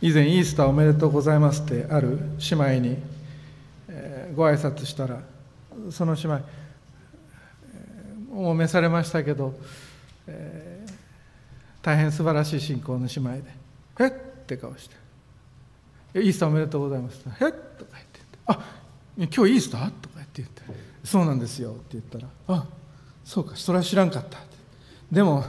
[0.00, 2.18] 以前イースターおめでとうございますってある
[2.50, 2.96] 姉妹に、
[3.88, 5.20] えー、ご挨拶したら
[5.90, 9.58] その姉妹、えー、もう召されましたけど、
[10.28, 10.92] えー、
[11.82, 13.42] 大変素晴らしい信仰の姉妹で
[14.00, 14.12] 「えっ?」っ
[14.46, 14.94] て顔して
[16.20, 18.60] 「イースターおめでとうございます」えっ?」とか言って「あ
[19.16, 20.62] 今日イースター?」とか言って言って
[21.02, 22.66] 「そうなんですよ」って言ったら「あ
[23.24, 24.38] そうかそれは知らんかった」
[25.10, 25.44] でも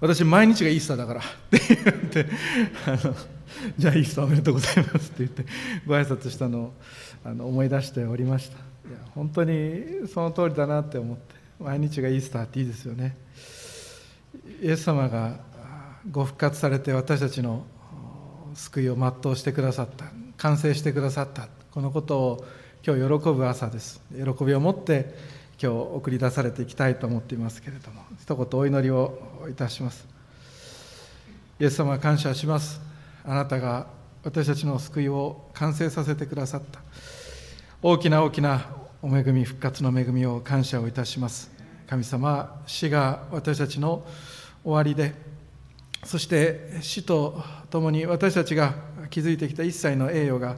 [0.00, 2.26] 私毎日がイースターだからって言って
[2.86, 3.14] あの
[3.78, 5.44] じゃあイースターおめでとうございますって言って
[5.86, 6.74] ご挨拶したのを
[7.24, 8.56] あの思い出しておりました。
[8.88, 13.16] いや本当にその通りだなって思って毎日がイースターっていいですよね。
[14.62, 15.40] イエス様が
[16.10, 17.66] ご復活されて私たちの
[18.54, 20.06] 救いを全うしてくださった
[20.36, 22.46] 完成してくださったこのことを
[22.86, 24.00] 今日喜ぶ朝です。
[24.12, 25.14] 喜びを持って
[25.60, 29.18] 今日送り出されていきたいと思っていますけれども一言お祈りを
[29.50, 30.06] いたします。
[31.58, 32.85] イエス様感謝します。
[33.26, 33.88] あなたが
[34.22, 36.80] 私たちの救いを完成させてくださった。
[37.82, 38.66] 大きな大きな
[39.02, 41.50] お恵み復活の恵みを感謝をいたします。
[41.86, 44.04] 神様死が私たちの
[44.64, 45.14] 終わりで
[46.04, 48.74] そして死とともに私たちが
[49.10, 50.56] 築いてきた一切の栄誉が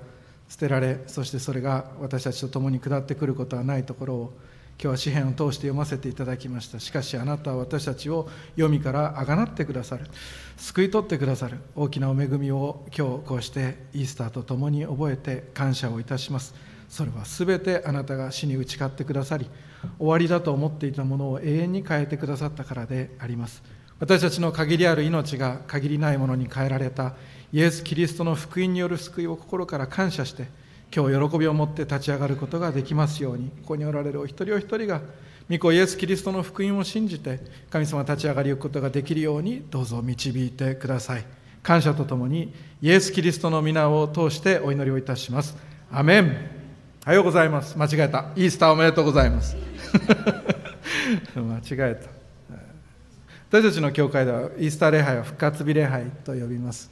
[0.48, 4.32] 捨てられそしてそれが私たちと共に下ってくることはないところを
[4.80, 6.78] 今日は詩篇を通して読ませていただきました。
[6.78, 10.06] しかしあなたは私たちを読みからあがなってくださる。
[10.56, 11.58] 救い取ってくださる。
[11.74, 16.54] 大きなお恵みを今日こうしてイースターと共に覚えて感謝をいたします。
[16.88, 19.50] それは全てあなたが死に打ち勝ってくださり
[19.98, 23.64] 終わりだと思っていたものを永遠に変えてくださったからであります。
[23.98, 27.16] 私たちの限りある命が限りないものに変えられた
[27.52, 30.46] イエス・キリストの福音による救いを心から感謝して
[30.94, 35.02] 今日喜びを持って立ち上がることができますようにここにおられるお一人お一人が
[35.50, 41.24] 御子イエス・キリストの福音を信じて神様立ち上がりゆくことができるようにどうぞ導いてください。
[41.62, 45.56] 感謝とともにイエス・キリストの皆を通してお祈りをいたします。
[45.90, 46.36] アメン。
[47.04, 47.76] おはようございます。
[47.78, 48.26] 間違えた。
[48.36, 49.56] イースターおめでとうございます。
[51.34, 52.18] 間違えた。
[53.50, 56.90] 私たちの教会ではイースター礼拝は復活日礼拝と呼びます。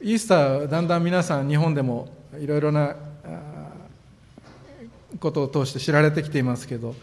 [0.00, 2.08] イースターだんだん皆さん日本でも
[2.38, 2.96] いろいろな
[5.20, 6.94] ことを通して知られてきていますけど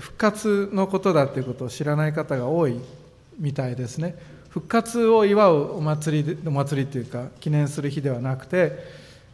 [0.00, 2.80] 復活のことだということを知らない方が多い
[3.38, 4.16] みたいですね。
[4.48, 8.72] 復活を祝うお祭りお祭りというか記念する日ではなくて、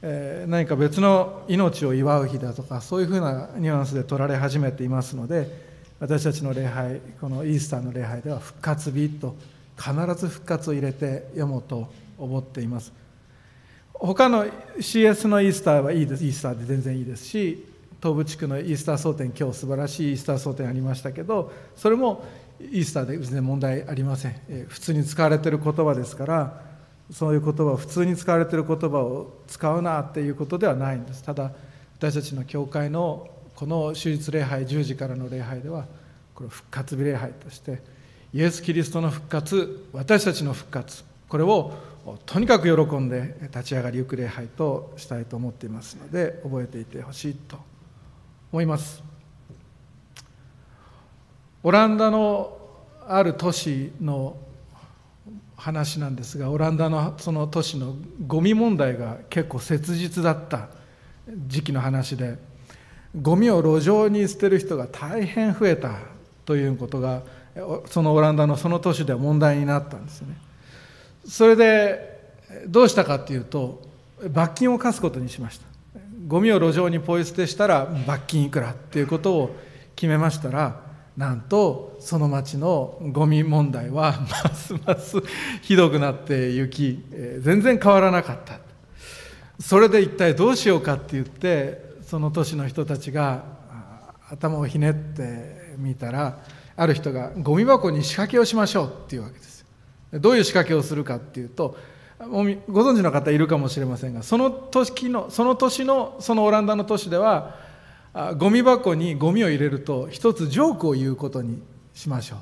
[0.01, 5.47] え何か別の命を祝う日だとかそういうふうなニュアンスで取られ始めていますので
[6.01, 9.37] 私たちの礼拝このイースターの礼拝では復活日と
[9.77, 12.93] 必ず復活を入れて読もうと思っています。
[13.95, 14.47] 他の
[14.79, 16.25] CS のイースターはいいです。
[16.25, 17.67] イースターで全然いいですし
[18.01, 22.25] 東部地区のイースター総典今日素晴らしいイースター総典ありましたけどそれも
[22.61, 24.67] イースターで全然問題ありません。
[24.69, 26.63] 普通に使われてる言葉ですから
[27.11, 31.23] そういう言葉を普通に使われてる言葉を使うなっていうことではないんです。
[31.23, 31.53] ただ
[31.99, 35.85] 私たちの教会のこの手術礼拝10時からの礼拝では
[36.35, 37.83] これ復活日礼拝として
[38.33, 41.73] イエス・キリストの復活私たちの復活これを
[42.27, 47.57] とにかく喜んで立ち上がりゆく礼拝としたいと思っていますので覚えていてほしいと
[48.53, 49.03] 思います。
[51.63, 52.59] オランダの
[53.07, 54.37] ある都市の
[55.57, 57.95] 話なんですがオランダのその都市の
[58.27, 60.69] ゴミ問題が結構切実だった
[61.47, 62.39] 時期の話で
[63.21, 65.99] ゴミを路上に捨てる人が大変増えた
[66.45, 67.23] ということが
[67.87, 70.50] そのオランダのその都市では問題になったんですね。
[71.27, 72.21] それで
[72.67, 73.83] どうしたかっていうと
[74.31, 75.67] 罰金を課すことにしました。
[76.27, 79.57] ゴミを路上にポイ捨てしたら罰金いくらっていうことを
[79.97, 80.81] 決めましたら
[81.17, 84.15] なんとその町のゴミ問題は
[84.45, 85.17] ますます
[85.63, 87.05] ひどくなって行き
[87.41, 88.59] 全然変わらなかった。
[89.61, 93.45] それで一体どうしようかって言ってその都市の人たちが
[94.31, 96.39] 頭をひねってみたら
[96.77, 99.50] ある人がゴミ箱に仕掛けをしましょうっていうわけです。
[100.13, 101.77] どういう仕掛けをするかっていうと
[102.19, 107.57] ご存知の方いるかもしれませんがその時のその年のそのオランダの都市では
[108.37, 111.63] ゴミ箱にゴミを入れると一つジョークを言うことに
[111.95, 112.37] しましょ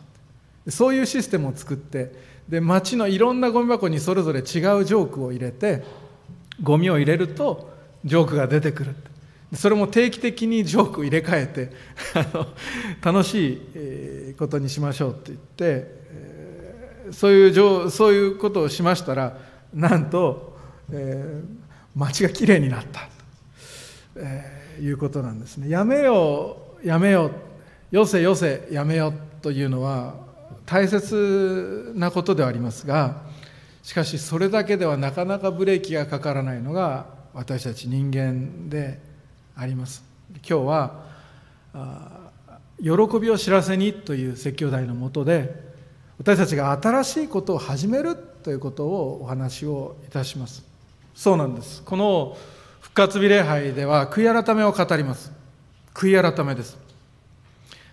[0.66, 0.70] う。
[0.70, 2.12] そういうシステムを作って
[2.48, 5.84] で街のいろんなゴミ箱にそれぞれ違うジョークを入れて
[6.62, 7.70] ゴミを入れると
[8.04, 8.94] ジョークが出てくる。
[9.54, 11.72] それも定期的にジョークを入れ替えて
[13.02, 13.62] 楽し
[14.32, 15.97] いことにしましょうって言って
[17.12, 19.36] そういうそういうことをしましたら
[19.72, 20.56] なんと、
[20.92, 23.06] えー、町がきれいになったと、
[24.16, 25.68] えー、いうことなんですね。
[25.68, 27.26] やめようやめよ
[27.92, 29.12] うよせよせやめよう
[29.42, 30.14] というのは
[30.66, 33.22] 大切なことではありますが
[33.82, 39.00] しかしそれだけではなかなかブレーキがかからないのが私たち人間で
[39.56, 40.04] あります。
[40.48, 41.08] 今日は
[42.80, 45.67] 喜びを知らせにという説教題のもとで
[46.18, 50.64] 私たちが新しいことを始めるということをお話をいたします。
[51.14, 51.82] そうなんです。
[51.84, 52.36] この
[52.80, 55.32] 復活日礼拝では悔い改めを語ります。
[55.94, 56.76] 悔い改めです。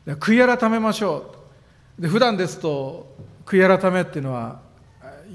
[0.07, 1.36] 悔い改めましょ
[2.00, 2.01] う。
[2.01, 4.60] で普段ですと悔い改めっていうのは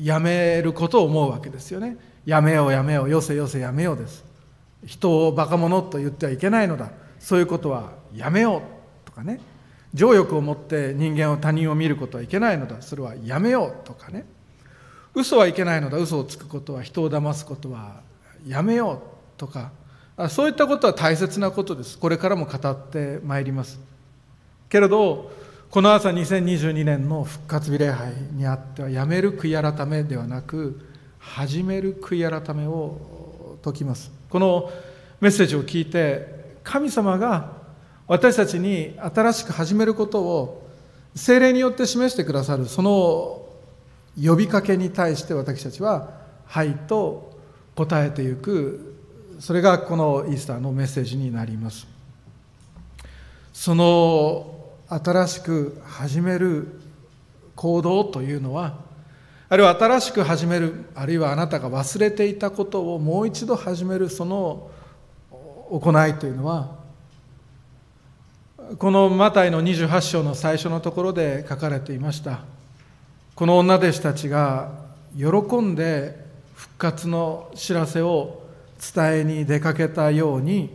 [0.00, 1.96] やめることを思うわけですよね。
[2.25, 4.25] やめようやめようよせよせやめようです。
[4.84, 6.90] 人をバカ者と言ってはいけないのだ。
[7.20, 8.62] そういうことはやめよう
[9.04, 9.40] とかね。
[9.92, 12.81] 情欲を持って人間を他人を見ることはいけないのだ。
[12.81, 14.25] それはやめようとかね。
[15.14, 15.98] 嘘はいけないのだ。
[15.98, 18.00] 嘘をつくことは人を騙すことは
[18.46, 18.98] やめよう
[19.37, 19.72] とか。
[20.28, 21.98] そういったことは大切なことです。
[21.98, 23.81] これからも語ってまいります。
[24.69, 25.32] けれど
[25.70, 30.81] この朝2022年の復活日礼拝にあってはやめる悔い改めではなく
[31.19, 34.12] 始める悔い改めを説きます。
[34.28, 34.70] この
[35.20, 37.59] メッセージを聞いて神様が
[38.10, 40.68] 私たちに新しく始めることを
[41.14, 43.46] 精霊によって示してくださるその
[44.20, 46.10] 呼びかけに対して私たちは
[46.44, 47.38] 「はい」と
[47.76, 48.96] 答えていく
[49.38, 51.86] それがこのイースターのメッセージになります。
[53.52, 54.56] その
[54.88, 56.66] 新しく始める
[57.54, 58.74] 行動というのは
[59.48, 64.68] あるいは新しく始めるあるいはあなたが忘れていたことをもう一度始めるその
[65.70, 66.80] 行いというのは
[68.78, 72.44] このマタイの28章の最初のところで書かれていました。
[73.34, 74.70] この女弟子たちが
[75.17, 76.25] 喜んで
[76.55, 78.44] 復活の知らせを
[78.94, 80.70] 伝えに出かけたように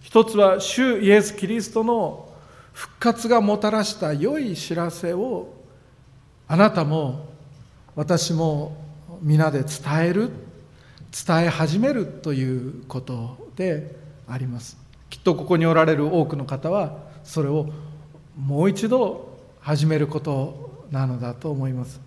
[0.00, 2.28] 一つは主イエス・キリストの
[2.72, 5.54] 復活がもたらした良い知らせを
[6.48, 7.28] あなたも
[7.94, 8.76] 私も
[9.20, 9.70] 皆で伝
[10.06, 10.30] える
[11.26, 13.94] 伝え始めるということで
[14.26, 14.81] あります。
[15.12, 17.68] きっとここにおられる多くの方はそれを
[18.34, 22.00] もう一度始めることなのだと思います。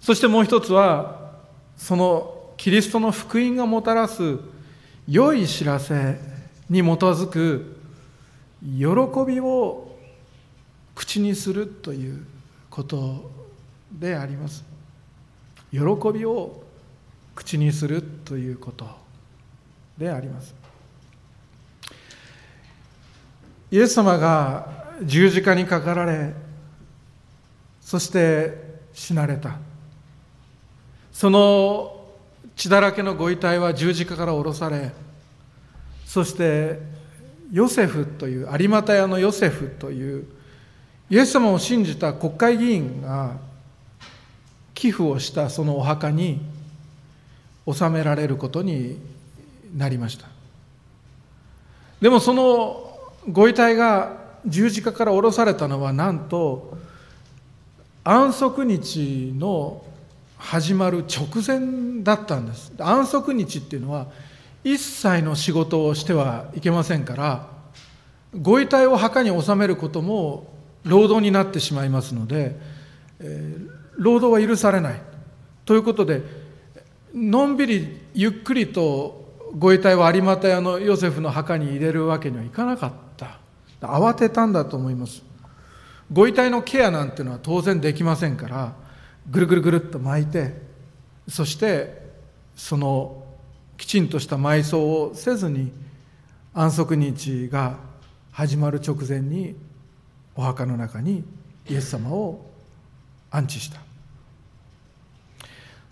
[0.00, 1.30] そしてもう一つは
[1.76, 4.40] そのキリストの福音がもたらす
[5.06, 6.18] 良い知らせ
[6.68, 7.76] に基づく
[8.60, 9.96] 喜びを
[10.96, 12.26] 口にするという
[12.68, 13.30] こと
[13.92, 14.64] であります。
[15.70, 15.78] 喜
[16.12, 16.64] びを
[17.36, 18.88] 口にするということ
[19.96, 20.59] であります。
[23.70, 24.66] イエス様が
[25.02, 26.34] 十字架にかかられ
[27.80, 29.56] そして死なれた。
[31.12, 32.00] その
[32.56, 34.92] 血だらけのご遺体は十字架から下ろされ
[36.06, 36.78] そして
[37.52, 40.26] ヨセフという有股屋のヨセフという
[41.10, 43.36] イエス様を信じた国会議員が
[44.74, 46.40] 寄付をしたそのお墓に
[47.66, 48.98] 納められることに
[49.76, 50.26] なりました。
[52.00, 52.89] でもその
[53.28, 56.78] ご遺体が十字架から下ろされたのはなんと
[58.04, 59.84] 安息日の
[60.38, 62.72] 始まる直前だったんです。
[62.78, 64.06] 安息日っていうのは
[64.64, 67.48] 一切の仕事をしてはいけませんから
[68.38, 70.46] ご遺体を墓に納めることも
[70.84, 72.56] 労働になってしまいますので、
[73.18, 73.68] えー、
[73.98, 75.02] 労働は許されない。
[75.66, 76.22] ということで
[77.14, 79.20] のんびりゆっくりと
[79.58, 83.09] ご遺体を有股屋のヨセフの墓に入れるわけにはいかなかった。
[83.88, 85.22] 慌てたんだと思います。
[86.12, 88.74] ご遺体のケアなんていうのは当然できませんから
[89.30, 90.54] ぐるぐるぐるっと巻いて
[91.28, 92.10] そして
[92.56, 93.24] その
[93.76, 95.72] きちんとした埋葬をせずに
[96.52, 97.78] 安息日が
[98.32, 99.56] 始まる直前に
[100.34, 101.24] お墓の中に
[101.68, 102.44] イエス様を
[103.30, 103.80] 安置した。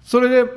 [0.04, 0.50] それで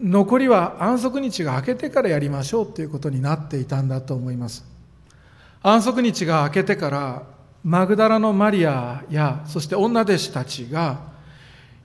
[0.00, 4.75] 残りは安息日が明けてからやりましょうということになっていたんだと思います。
[5.68, 7.22] 安息日が明けてから
[7.64, 11.00] マグダラのマリアやそして女弟子たちが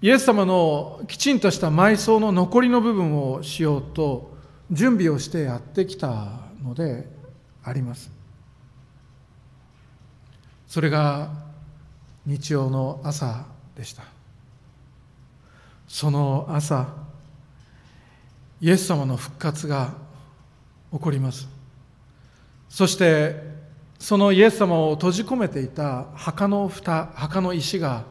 [0.04, 4.38] イエス様のきちんとした埋葬の残りの部分をしようと
[4.70, 7.10] 準備をしてやってきたので
[7.64, 8.12] あります。
[10.68, 11.32] それが
[12.28, 13.46] 日曜の朝
[13.76, 14.04] でした。
[15.88, 16.88] その朝
[18.62, 19.96] イエス様の復活が
[20.94, 21.50] 起こります。
[22.70, 23.51] そして
[24.02, 28.04] そのイエス様を閉じ込めていた墓の蓋墓の石が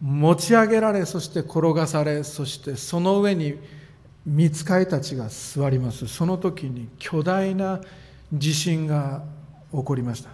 [0.00, 3.58] 持ち上げられそして転がされそしてその上に
[4.24, 6.06] 見つかいたちが座ります。
[6.06, 7.80] その時に巨大な
[8.32, 9.24] 地震が
[9.72, 10.30] 起こりました。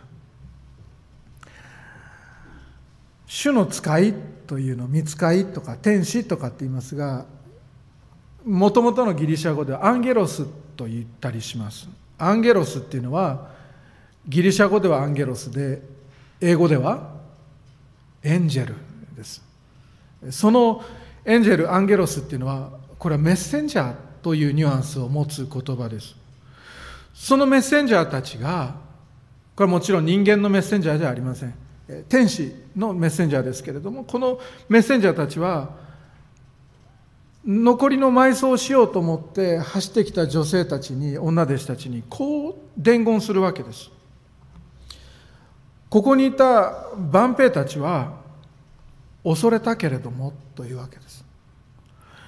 [3.26, 4.14] 主の使い
[4.46, 7.24] というの見つかいとか天使とかって言いますが
[8.44, 10.44] もともとのギリシャ語ではアンゲロス
[10.76, 11.88] と言ったりします。
[12.18, 13.50] アンゲロスっていうのは
[14.26, 15.82] ギリシャ語ではアンゲロスで
[16.40, 17.12] 英語では
[18.22, 18.74] エンジェル
[19.16, 19.42] です。
[20.30, 20.82] その
[21.24, 26.14] エンジェルアンゲロスっていうのはこれはメッセンジャーというニュアンスを持つ言葉です。
[27.14, 28.74] そのメッセンジャーたちが
[29.56, 31.54] これはもちろん人間のメッセンジャーじゃありません。
[32.08, 34.38] 天使のメッセンジャーですけれどもこの
[34.68, 35.70] メッセンジャーたちは
[37.44, 43.90] 残りの埋葬をしようと思って走ってきた女性たちに女弟子たちにこう伝言するわけです。
[45.92, 48.14] ここにいた万兵たちは
[49.22, 51.22] 恐れたけれどもというわけです。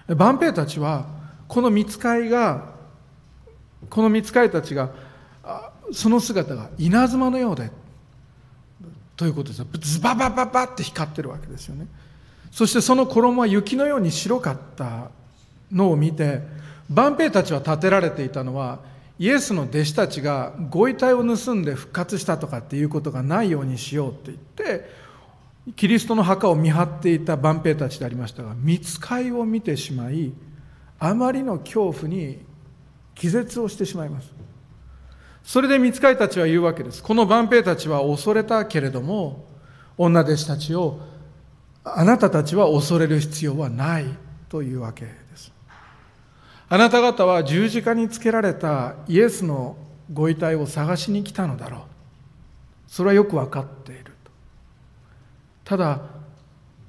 [0.06, 1.06] 万兵たちは
[1.48, 2.74] この見つかいが
[3.88, 4.90] この見つかいたちが
[5.94, 7.70] その姿が稲妻のようで
[9.16, 9.64] ということです。
[9.80, 11.86] ズババババって光ってるわけですよね。
[12.52, 15.10] そしてその衣は雪のように白かった
[15.72, 16.42] のを見て
[16.90, 18.80] 万兵たちは立てられていたのは
[19.18, 24.90] イエスの弟子たちがご遺体を盗んで復活したとかっていうことがないようにしようって言って
[25.76, 30.32] キリストの墓を見張っていた万兵たちでありましたが見つかいを見てしまい
[30.98, 32.38] あまりの恐怖に
[33.14, 34.32] 気絶をしてしまいます。
[35.44, 37.02] それで見つかいたちは言うわけです。
[37.02, 39.44] この万兵たちは恐れたけれども
[39.96, 41.00] 女弟子たちを
[41.84, 44.06] あなたたちは恐れる必要はない
[44.48, 45.04] というわけ。
[45.04, 45.23] です
[46.74, 49.76] あなた方は十字架につけられたイエスの
[50.12, 51.80] ご遺体を探しに来たのだろう。
[52.88, 54.10] それはよく分かっていると。
[55.62, 56.00] ただ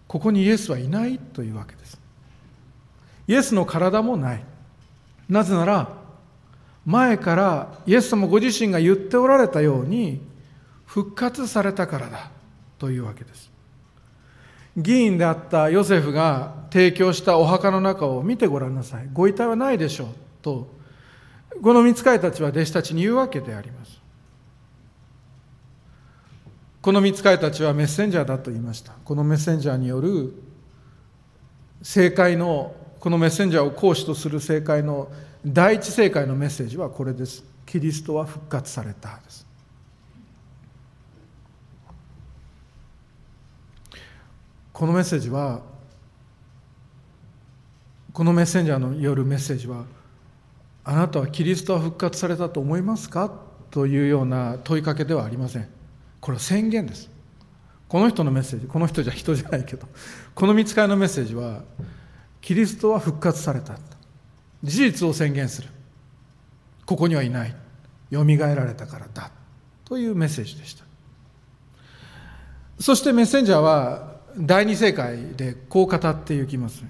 [0.07, 2.01] ここにイエスはいないというわけです。
[3.27, 4.43] イエスの体もない。
[5.29, 5.87] なぜなら
[6.87, 10.19] 前からイエス様ご自身が言っておられたように
[10.87, 12.31] 復活されたからだ
[12.79, 13.51] というわけです。
[14.75, 19.09] 議員であったヨセフが提供したお墓の中を見てごらんなさい。
[19.13, 20.07] ご遺体はないでしょう
[20.41, 20.75] と
[21.61, 24.01] この見つかいたちは弟子たちに言うわけであります。
[26.81, 28.93] この見つかいたちはメッセンジャーだと言いました。
[29.03, 30.33] このメッセンジャーによる
[31.79, 35.11] 政界のこのメッセンジャーを講師とする政界の
[35.45, 37.43] 第一正解のメッセージはこれです。
[37.65, 39.44] キリストは復活されたです。
[44.75, 45.61] このメッセージは
[48.11, 49.85] このメッセンジャーのよるメッセージは
[50.83, 53.31] あなたはキリストは復活されたと思いますか？
[53.71, 55.69] というような問いかけではありません。
[56.19, 57.09] これは宣言です。
[57.87, 59.87] この人のメッセージこの人じゃ人じゃないけど
[60.33, 61.61] この見つかりのメッセージは
[62.41, 63.77] キリストは復活された。
[64.61, 65.69] 事実を宣言する。
[66.85, 67.55] ここにはいない。
[68.09, 69.31] よみがえられたからだ。
[69.85, 70.83] というメッセージでした。
[72.77, 76.83] そしてメッセンジャーは第二世界でこう語っていきます。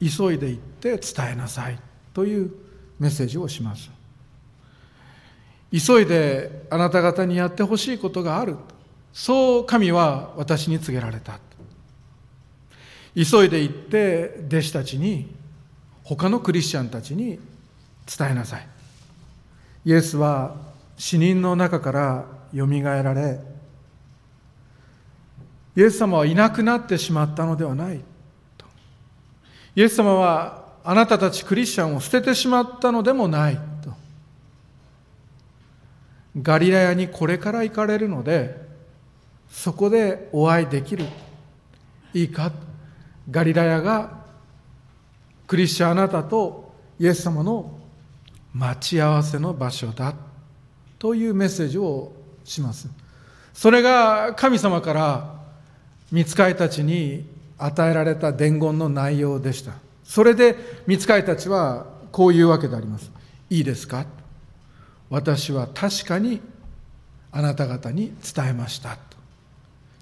[0.00, 1.78] 急いで行って伝えなさい
[2.14, 2.50] という
[2.98, 3.90] メッセージをします。
[5.70, 8.56] 急いであなた方にやってほしいことがある。
[9.12, 11.38] そう神は私に告げられた。
[13.14, 15.34] 急いで行って弟子たちに
[16.04, 17.38] 他のクリスチャンたちに
[18.06, 18.66] 伝えなさい。
[19.84, 20.56] イエスは
[20.96, 23.40] 死人の中からよみがえられ
[25.78, 28.00] イエス様はいなくなってしまったのではない
[28.56, 28.66] と。
[29.76, 33.92] イエス様はあなたたちクリスチャンを捨ててしまったのでもないと。
[36.42, 38.66] ガリラヤにこれから行かれるので
[39.48, 41.04] そこでお会いできる。
[42.12, 42.50] いいか？
[43.30, 44.24] ガリラヤが
[45.46, 47.78] クリスチャンあなたとイエス様の
[48.52, 50.12] 待ち合わせの場所だ
[50.98, 52.10] というメッセージを
[52.42, 52.88] します。
[53.54, 55.37] それが神様から
[56.10, 57.26] 見つかいたちに
[57.58, 59.72] 与えられた伝言の内容でした。
[60.04, 63.10] それで見つかいたちはこういうわけであります。
[63.50, 64.06] いいですか？
[65.10, 66.40] 私は確かに
[67.32, 68.98] あなた方に伝えました。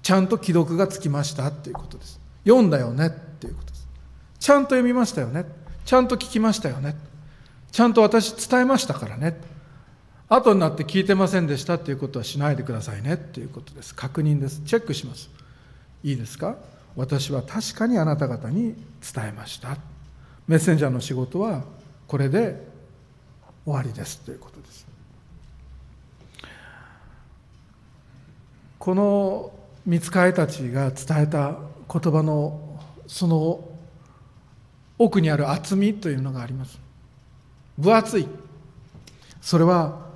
[0.01, 2.19] ちゃんと既読がつきましたっていうことです。
[2.45, 3.07] 読んだよね？
[3.07, 3.87] っていうことです。
[4.39, 5.45] ちゃんと読みましたよね？
[5.83, 6.95] ちゃんと聞きましたよね？
[7.71, 9.37] ちゃんと私伝えましたからね？
[10.29, 13.15] 後になって聞いてませんでしたっていうことはしないでくださいね？
[13.15, 13.93] っていうことです。
[13.93, 14.61] 確認です。
[14.65, 15.29] チェックします。
[16.07, 16.55] いいですか？
[16.95, 18.75] 私は確かにあなた方に
[19.13, 19.77] 伝えました。
[20.47, 21.63] メッセンジャーの仕事は
[22.07, 22.65] これで
[23.65, 24.87] 終わりですということです。
[28.79, 29.51] この
[29.85, 31.57] 見つかいたちが伝えた
[31.91, 33.67] 言葉のその
[34.97, 36.79] 奥にある厚みというのがあります。
[37.77, 38.27] 分厚い。
[39.41, 40.07] それは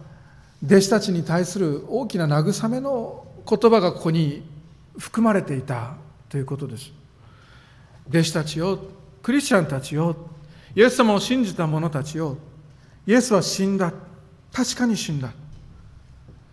[0.63, 4.49] 弟子たちに対する大きな慰めの言葉がここに
[4.97, 5.95] 含まれていた
[6.29, 6.91] ということです。
[8.09, 8.79] 弟子たちよ
[9.21, 10.15] クリスチャンたちよ
[10.75, 12.37] イエス様を信じた者たちよ
[13.05, 13.93] イエスは死んだ。
[14.51, 15.31] 確かに死んだ。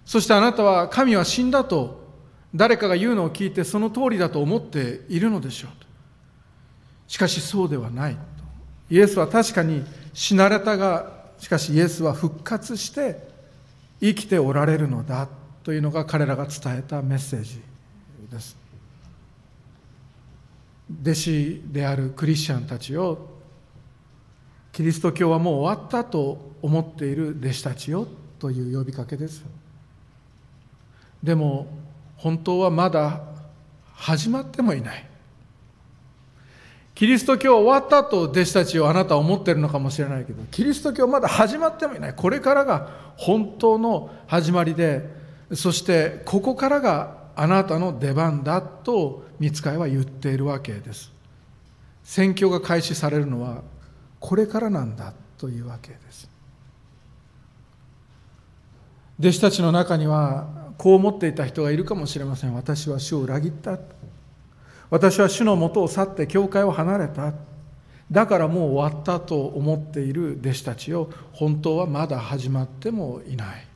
[0.04, 2.08] そしてあなたは神は死んだと
[2.54, 5.70] 誰かが言うのを聞いてその通りだと思っているのでしょう
[7.06, 8.16] しかしそうではない
[8.90, 13.28] イエスは確かに死なれたがしかしイエスは復活して
[14.00, 15.28] 生きておられるのだ
[15.62, 17.60] というのが彼らが伝えたメッセージ。
[18.30, 18.56] です。
[21.02, 23.28] 弟子であるクリスチャンたちを
[24.72, 28.06] キリスト教はもう終わったと思っている弟子たちよ
[28.38, 29.44] という呼びかけです。
[31.22, 31.66] でも
[32.16, 33.20] 本当はまだ
[33.94, 35.04] 始まってもいない。
[36.94, 42.14] キリスト教終わったと弟子たちをあなたは思ってるのかもしれないけどキリスト教まだ始まってもいない。
[42.14, 45.08] これからが本当の始まりで
[45.54, 51.12] そしてここからがあなたの出番だと見つかいは言っているわけです。
[52.02, 53.62] 宣教が開始されるのは
[54.18, 56.28] これからなんだというわけです。
[59.20, 62.54] 弟子たちの中にはこう思っていた人がいるかもしれません。
[62.54, 63.78] 私は主を裏切った。
[64.90, 67.34] 私は主のもとを去って教会を離れた。
[68.10, 73.67] だからもう終わったと思っている弟子たちを本当はまだ始まってもいない。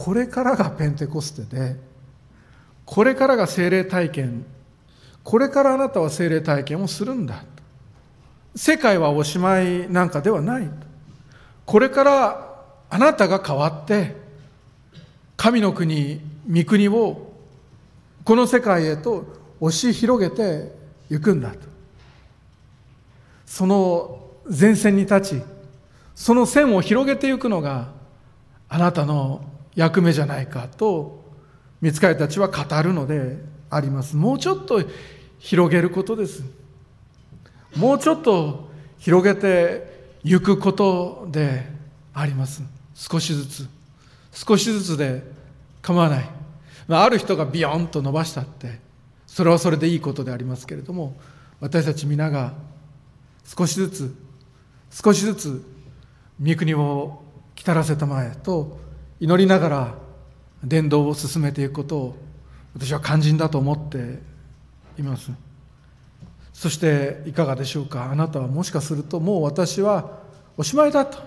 [0.00, 1.76] これからがペンテコステで
[2.86, 4.46] これからが精霊体験
[5.22, 7.44] これからあなたは精霊体験をするんだ。
[8.56, 10.70] 世界はおしまいなんかではない。
[11.66, 14.16] これからあなたが変わって
[15.36, 17.34] 神の国御国を
[18.24, 19.26] この世界へと
[19.60, 20.72] 押し広げて
[21.10, 21.58] いくんだと。
[23.44, 25.42] その前線に立ち
[26.14, 27.88] その線を広げていくのが
[28.70, 31.24] あなたの役目じゃないかと
[31.80, 33.38] 見つかりたちは語るので
[33.70, 34.16] あります。
[34.16, 34.82] もうちょっと
[35.38, 36.44] 広げることです。
[37.76, 41.66] もうちょっと広げていくことで
[42.12, 42.62] あります。
[42.94, 43.68] 少しずつ。
[44.32, 45.22] 少しずつで
[45.82, 46.40] 構わない。
[46.88, 48.80] ある人がビヨンと伸ばしたって
[49.26, 51.16] それはそれでいいことでありますけれども
[51.60, 52.54] 私たち皆が
[53.44, 54.14] 少しずつ
[54.90, 55.64] 少しずつ
[56.44, 57.22] 御国を
[57.54, 58.78] 来たらせたまえと
[59.20, 59.94] 祈りながら
[60.64, 62.16] 伝道を進めていくことを
[62.74, 64.18] 私は肝心だと思って
[64.98, 65.30] います。
[66.52, 68.10] そしていかがでしょうか。
[68.10, 70.20] あなたはもしかするともう私は
[70.56, 71.18] おしまいだと。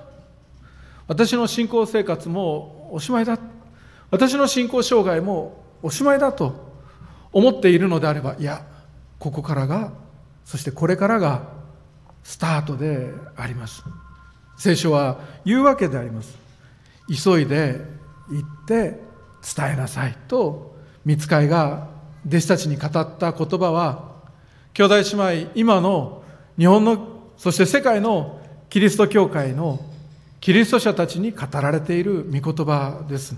[1.07, 3.37] 私の信仰生活もおしまいだ。
[4.09, 6.73] 私の信仰障害もおしまいだと
[7.31, 8.65] 思っているのであればいや
[9.19, 9.91] ここからが
[10.45, 11.47] そしてこれからが
[12.23, 13.83] スタートであります。
[14.57, 16.42] 聖書は言うわけであります。
[17.07, 17.81] 急いで
[18.29, 18.99] 行って
[19.55, 21.87] 伝えなさいと見つかいが
[22.27, 24.13] 弟子たちに語った言葉は
[24.73, 26.23] 兄弟姉妹今の
[26.57, 29.83] 日本のそして世界のキリスト教会の
[30.39, 33.35] キリスト者たちに語られている御言葉です。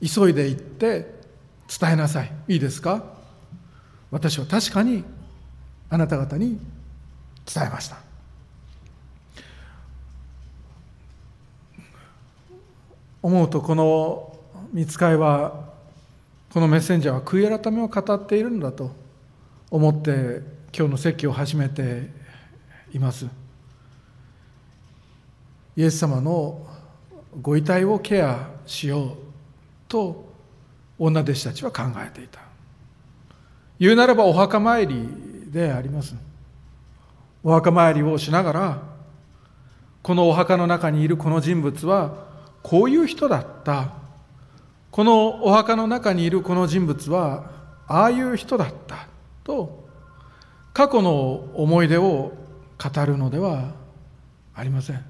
[0.00, 1.14] 急いで行って
[1.80, 2.32] 伝えなさい。
[2.48, 3.04] いいですか？
[4.10, 5.04] 私は確かに
[5.90, 6.58] あなた方に
[7.52, 8.05] 伝えました。
[13.26, 14.38] 思うとこの
[14.72, 15.64] 見つかいは
[16.52, 18.92] このメッセンジャーは悔い改めを語っているんだと
[19.68, 22.08] 思って今日の説教を始めて
[22.92, 23.26] います。
[25.76, 26.68] イエス様の
[27.42, 29.16] ご遺体をケアしよう
[29.88, 30.24] と
[30.96, 32.38] 女弟子たちは考えていた。
[33.80, 36.14] 言うならばお墓参りであります。
[37.42, 38.82] お墓参りをしながら
[40.04, 42.25] このお墓の中にいるこの人物は
[42.66, 43.92] こういう人だった。
[44.90, 47.48] このお墓の中にいるこの人物は
[47.86, 49.06] ああいう人だった。
[49.44, 49.86] と
[50.74, 52.32] 過去の思い出を
[52.76, 53.72] 語るのでは
[54.52, 55.04] ありません。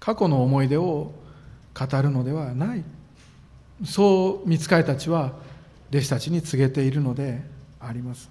[0.00, 1.12] 過去の思い出を
[1.74, 2.84] 語るのではない。
[3.84, 5.34] そう見つかりたちは
[5.90, 7.42] 弟子たちに告げているので
[7.78, 8.30] あります。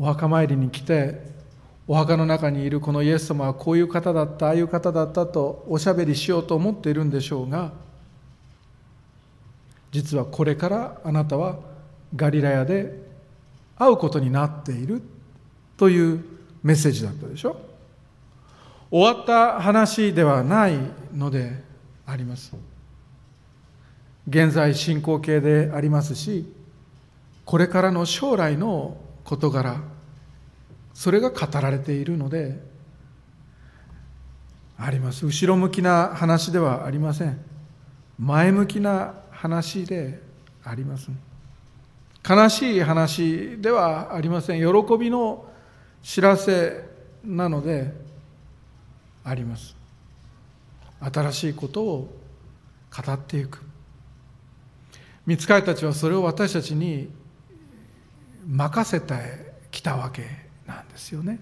[0.00, 1.41] お墓参りに来て
[1.88, 7.72] お墓の中にいるこのイエス様はこういう方だったああいう方だったとおしゃべりしようと思っているんでしょうが
[9.90, 11.58] 実はこれからあなたは
[12.14, 13.02] ガリラヤで
[13.76, 15.02] 会うことになっている
[15.76, 16.24] という
[16.62, 17.56] メッセージだったでしょ。
[18.90, 20.78] 終わった話ではない
[21.14, 21.62] ので
[22.06, 22.54] あります。
[24.28, 26.46] 現在進行形でありますし
[27.44, 29.80] これからの将来の事柄
[30.94, 32.60] それが語られているので
[34.76, 35.24] あります。
[35.24, 37.38] 後ろ向きな話ではありません。
[38.18, 40.20] 前向きな話で
[40.64, 41.10] あります。
[42.28, 44.60] 悲しい話ではありません。
[44.60, 45.44] 喜びの
[46.02, 46.88] 知らせ
[47.24, 47.92] なので
[49.24, 49.76] あります。
[51.00, 52.20] 新しいことを
[52.90, 53.62] 語っていく。
[55.26, 57.08] 見つかりたちはそれを私たちに
[58.46, 59.14] 任せて
[59.70, 60.41] きたわけ。
[60.72, 61.38] なんですよね。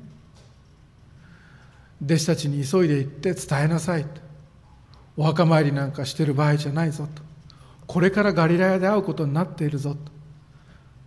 [2.04, 4.20] 弟子たちに急いで行って伝えなさいと。
[5.16, 7.22] お墓参りなんかしてる場合じゃないぞと。
[7.86, 9.98] これからガリラヤで会うことになっているぞと。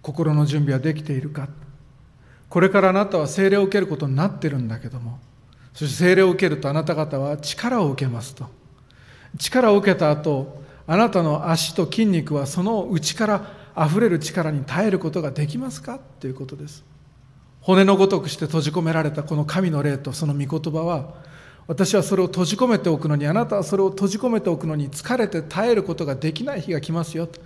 [0.01, 1.47] 心の準備はできているか
[2.49, 5.17] これからあなたは精霊を受けることになってるんだけども
[5.73, 8.49] そして精霊を受けるとあなた方は力を受けますと。
[9.39, 15.99] 力を受けた後あなたの足と筋肉はその内からあふれる力に耐えることができますか？
[16.19, 16.83] ということです。
[17.63, 21.15] 骨のごとくして閉じ込められたこの神の霊とその御言葉は
[21.65, 27.39] 私はそれを閉じ込めておくのにあなたはそれを閉じ込めておくのに疲れて耐えることができない日が来ますよと。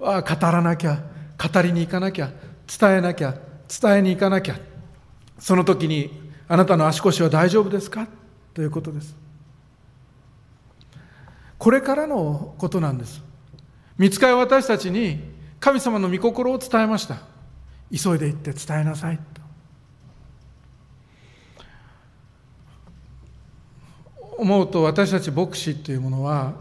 [0.00, 1.02] あ語らなきゃ
[1.36, 2.30] 語りに行かなきゃ
[2.66, 3.34] 伝えなきゃ
[3.68, 4.58] 伝えに行かなきゃ。
[5.38, 8.08] その時にあなたの足腰は大丈夫ですか？
[8.54, 9.14] ということです。
[11.58, 13.22] これからのことなんです。
[13.98, 15.20] 見つかり私たちに
[15.60, 17.18] 神様の御心を伝えました。
[17.92, 19.40] 急いで行って伝えなさいと
[24.40, 26.54] 思うと私たち牧師っていうものは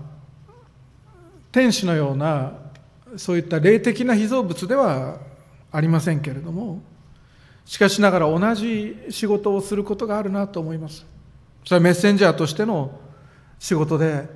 [1.51, 2.51] 天使のような
[3.15, 5.17] そういった霊的な被造物では
[5.71, 6.81] ありませんけれども
[7.65, 11.05] しかしながら同じ仕事をすることがあるなと思います。
[11.63, 12.99] それはメッセンジャーとしての
[13.59, 14.27] 仕事で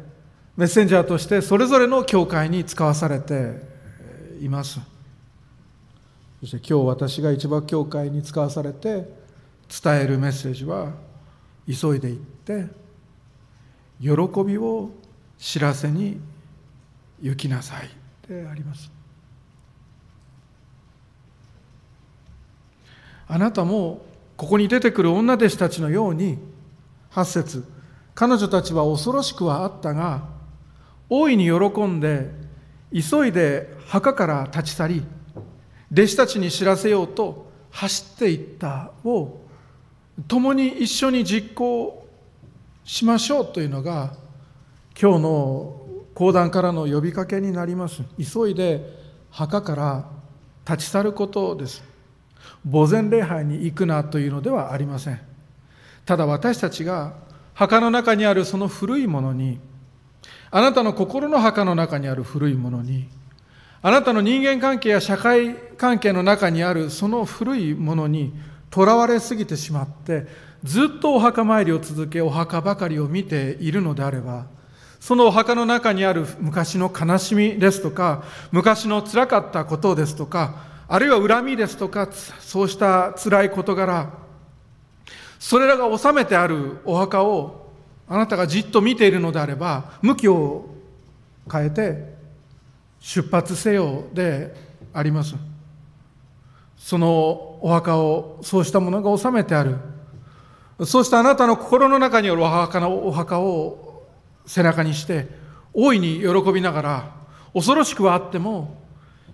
[0.55, 3.59] メッセンジャーとしてそれぞれの教会に使わされて
[4.39, 4.79] います。
[6.41, 9.09] そして今日私が一番教会に使わされて
[9.81, 10.91] 伝えるメッセージは
[11.67, 12.82] 急いで行って
[14.03, 14.89] 喜びを
[15.37, 16.19] 知らせに
[17.21, 17.89] 行きなさい。
[18.27, 18.91] であります。
[23.27, 26.37] あなたもここに出てくる女弟子たちのように
[27.11, 27.63] 8節
[28.13, 30.25] 彼女たちは恐ろしくはあったが
[31.09, 32.31] 大いに喜んで
[32.91, 35.03] 急いで墓から立ち去り
[35.91, 39.39] 弟子たちに知らせようと走っていったを
[40.27, 42.02] 共に一緒に実行
[42.85, 44.13] しましょうというのが
[44.99, 45.81] 今日の
[46.13, 48.03] 講談からの呼びかけになります。
[48.17, 48.85] 急いで
[49.31, 50.05] 墓から
[50.69, 51.83] 立ち去ることです。
[52.69, 55.19] 墓前礼拝に行くなというのではありません。
[56.05, 57.13] ただ私たちが
[57.53, 59.59] 墓の中にあるその古いものに
[60.51, 63.07] あなたの心の墓の中にある古いものに
[63.81, 68.33] あなたの人間関係や社会関係の中にあるその古いものに
[68.69, 70.25] とらわれすぎてしまって
[70.63, 74.45] ずっとお墓参りを続けお墓ばかりを見ているのであれば
[74.99, 80.55] そのお墓の中にある昔の悲しみですとか昔のつらかったことですとか
[80.87, 82.07] あるいは恨みですとか
[82.39, 84.13] そうした辛い事柄
[85.39, 87.67] それらが収めてあるお墓を
[88.07, 90.69] あなたがじっと見ているのであれば向きを
[91.51, 92.13] 変えて
[93.01, 94.55] 出発せよで
[94.93, 95.35] あります。
[96.77, 99.77] そのお墓をそうしたものが収めてある。
[100.85, 104.03] そうしたあなたの心の中にあるお墓のお墓を
[104.45, 105.27] 背中にして
[105.73, 107.15] 大いに喜びながら
[107.53, 108.81] 恐ろしくはあっても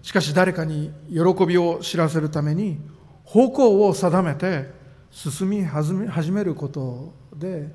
[0.02, 2.80] しかし誰かに喜びを知らせるために
[3.26, 4.72] 方向を定めて
[5.12, 5.94] 進み始
[6.32, 7.70] めることで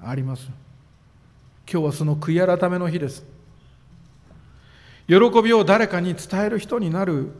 [0.00, 0.48] あります。
[1.70, 3.24] 今日はその悔い改めの日です。
[5.08, 7.30] 喜びを誰かに伝える人になる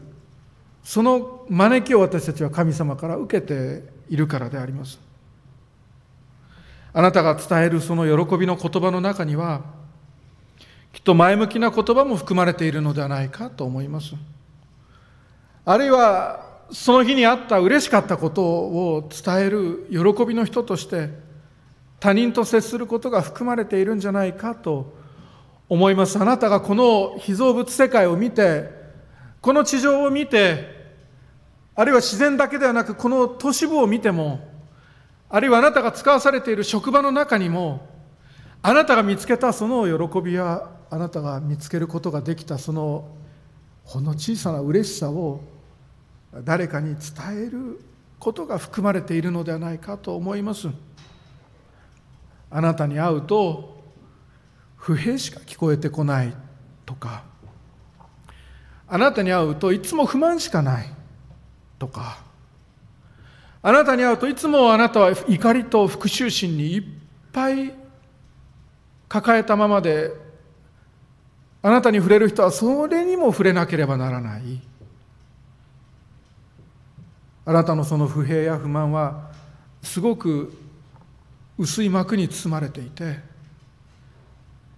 [0.83, 5.06] その招きを私たちは神様から受けているからであります。
[6.97, 9.61] あなたが伝えるその喜びの言葉の中には
[10.91, 14.15] きっと前向きな言葉も含まれているのではないかと思います。
[15.63, 21.11] あるいはその日にあった嬉しかったことを伝える喜びの人として
[21.99, 24.91] 他人と接することが含まれているんじゃないかと
[25.69, 26.17] 思います。
[26.17, 28.71] あなたがこの被造物世界を見て
[29.39, 30.95] この地上を見て
[31.75, 34.56] あるいは自然だけではなくこの都市部を見ても
[35.29, 37.87] あるいはあなたが使わされている職場の中にも
[38.61, 43.09] あなたが見つけたその喜びやあなたが見つけることができたその
[43.83, 45.41] ほんの小さな嬉しさを
[46.43, 47.81] 誰かに伝える
[48.19, 50.67] ことが含まれているのではないかと思います。
[52.49, 53.83] あなたに会うと
[54.75, 56.33] 不平しか聞こえてこない
[56.85, 57.23] とか
[58.87, 60.89] あなたに会うといつも不満しかない
[61.77, 62.23] とか
[63.67, 66.83] あなたに会うといつもあなたは怒りと復讐心にいっ
[67.33, 67.73] ぱい
[69.09, 70.13] 抱えたままで
[71.61, 74.61] あなたに触れる人はそれにも触れなければならない。
[77.43, 79.31] あなたのその不平や不満は
[79.83, 80.57] すごく
[81.57, 83.19] 薄い膜に包まれていて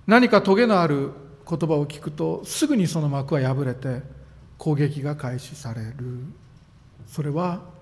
[0.08, 1.12] 何かトゲのある
[1.48, 4.02] 言葉を聞くとすぐにその膜は破れて
[4.58, 6.24] 攻撃が開始される。
[7.06, 7.78] それは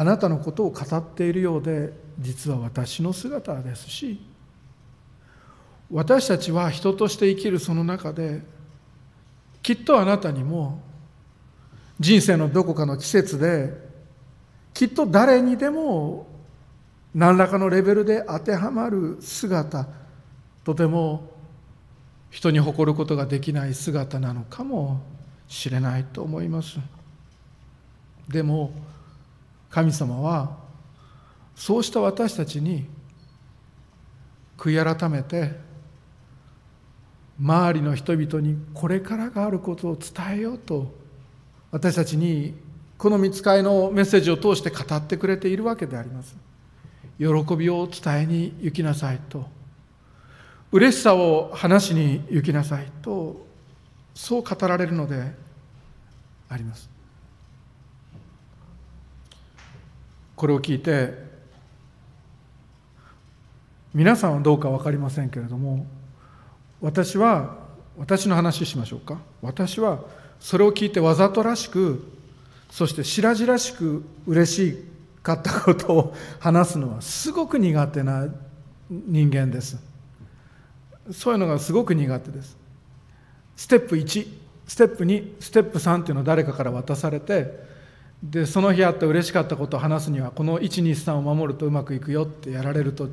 [0.00, 4.20] あなたのことを語っているようで実は私の姿ですし
[5.90, 8.40] 私たちは人として生きるその中で
[9.60, 10.80] きっとあなたにも
[11.98, 13.74] 人生のどこかの季節で
[14.72, 16.28] きっと誰にでも
[17.12, 19.88] 何らかのレベルで当てはまる姿
[20.62, 21.28] とても
[22.30, 25.00] 人に誇ることができない姿なのかも
[25.48, 26.78] しれないと思います。
[28.28, 28.70] でも
[29.70, 30.56] 神様は
[31.54, 32.86] そうした私たちに
[34.56, 35.52] 悔い改めて
[37.40, 40.92] 周りの人々にこれからがあることを伝えようと
[41.70, 42.54] 私たちに
[42.96, 46.36] この見つかいのメッセージを通して語ってくれているわけであります。
[47.18, 47.26] 喜
[47.56, 49.46] びを伝えに行きなさいと
[50.70, 53.44] 嬉しさを話しに行きなさいと
[54.14, 55.32] そう語られるので
[56.48, 56.97] あります。
[60.38, 61.14] これを聞いて
[63.92, 65.84] 皆さんはどうか分かりませんけれども
[66.80, 67.56] 私は
[67.98, 69.18] 私の話しましょうか。
[69.42, 69.98] 私は
[70.38, 72.06] それを聞いてわざとらしく
[72.70, 74.84] そして白々しく嬉し
[75.24, 78.28] かったことを話すのはすごく苦手な
[78.88, 79.76] 人間です。
[81.10, 82.56] そういうのがすごく苦手です。
[83.56, 84.28] ステップ1
[84.68, 87.66] ステップ2ステップ3っていうのを誰かから渡されて
[88.22, 93.08] でその日あった嬉しかったことを話すにはこの123を守るとうまくいくよってやられると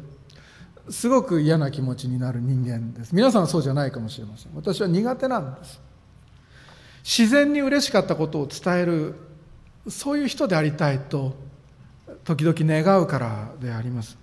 [0.90, 3.16] すごく嫌な気持ちになる人間です。
[3.16, 4.52] 皆さんはそうじゃないかもしれません。
[4.56, 5.82] 私は苦手なんです。
[7.04, 9.16] 自然に嬉しかったことを伝える
[9.88, 11.36] そういう人でありたいと
[12.24, 14.18] 時々願うからであります。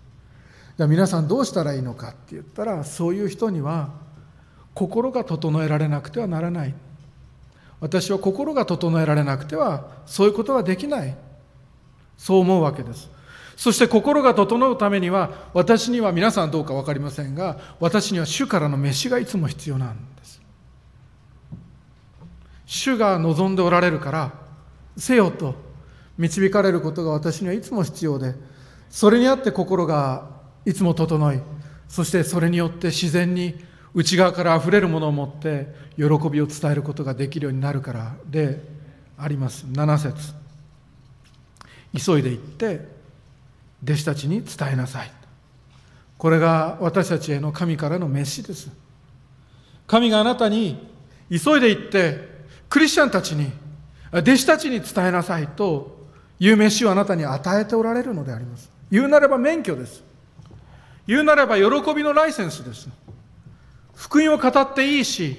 [0.77, 3.90] じゃあ皆さんどうしたらいいのかって言ったらそういう人には
[4.75, 6.75] 心が整えられなくてはならない。
[7.83, 11.16] 私は心が整えられなくてはそういうことはできない。
[12.16, 13.11] そう思うわけです。
[13.57, 20.40] そして心が整うためには私には皆さんどうか分かりませんが私には主からの飯がいつも必要なんです。
[22.66, 24.33] 主が望んでおられるから
[24.97, 25.57] せよと
[26.18, 28.37] 導かれることが私にはいつも必要で
[28.90, 30.31] それにあって心が
[30.64, 31.40] いつも整い
[31.88, 33.57] そしてそれによって自然に
[33.94, 38.62] 内側からあふれるものを持って喜びを伝えることができるようになるからで
[39.18, 39.66] あります。
[39.66, 40.35] 7節。
[41.94, 42.88] 急いで行って
[43.85, 45.11] 弟子たちに伝えなさい。
[46.16, 48.70] これが私たちへの神からの飯です。
[49.87, 50.88] 神があなたに
[51.28, 53.52] 急いで行ってクリスチャンたちに
[54.12, 56.07] 弟子たちに伝えなさいと
[56.38, 58.70] いう飯をあなたに与えておられるのであります。
[58.90, 60.02] 言うなれば免許です。
[61.07, 62.88] 言うなれば喜びのライセンスです。
[64.03, 65.37] 福音を語っていいし、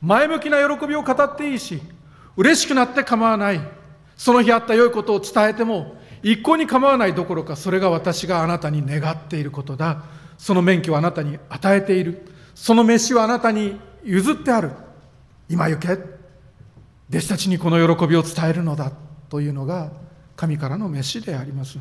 [0.00, 1.80] 前向きな喜びを語っていいし、
[2.36, 3.60] 嬉しくなって構わない。
[4.16, 10.02] その日あった良いことを伝えても、一向に構わないどころか、それが私があなたに願っていることだ。
[10.36, 12.26] その免許をあなたに与えている。
[12.56, 14.72] その飯はあなたに譲ってある。
[15.48, 15.92] 今行け。
[17.08, 18.90] 弟子たちにこの喜びを伝えるのだ。
[19.28, 19.92] というのが
[20.34, 21.78] 神からの飯であります。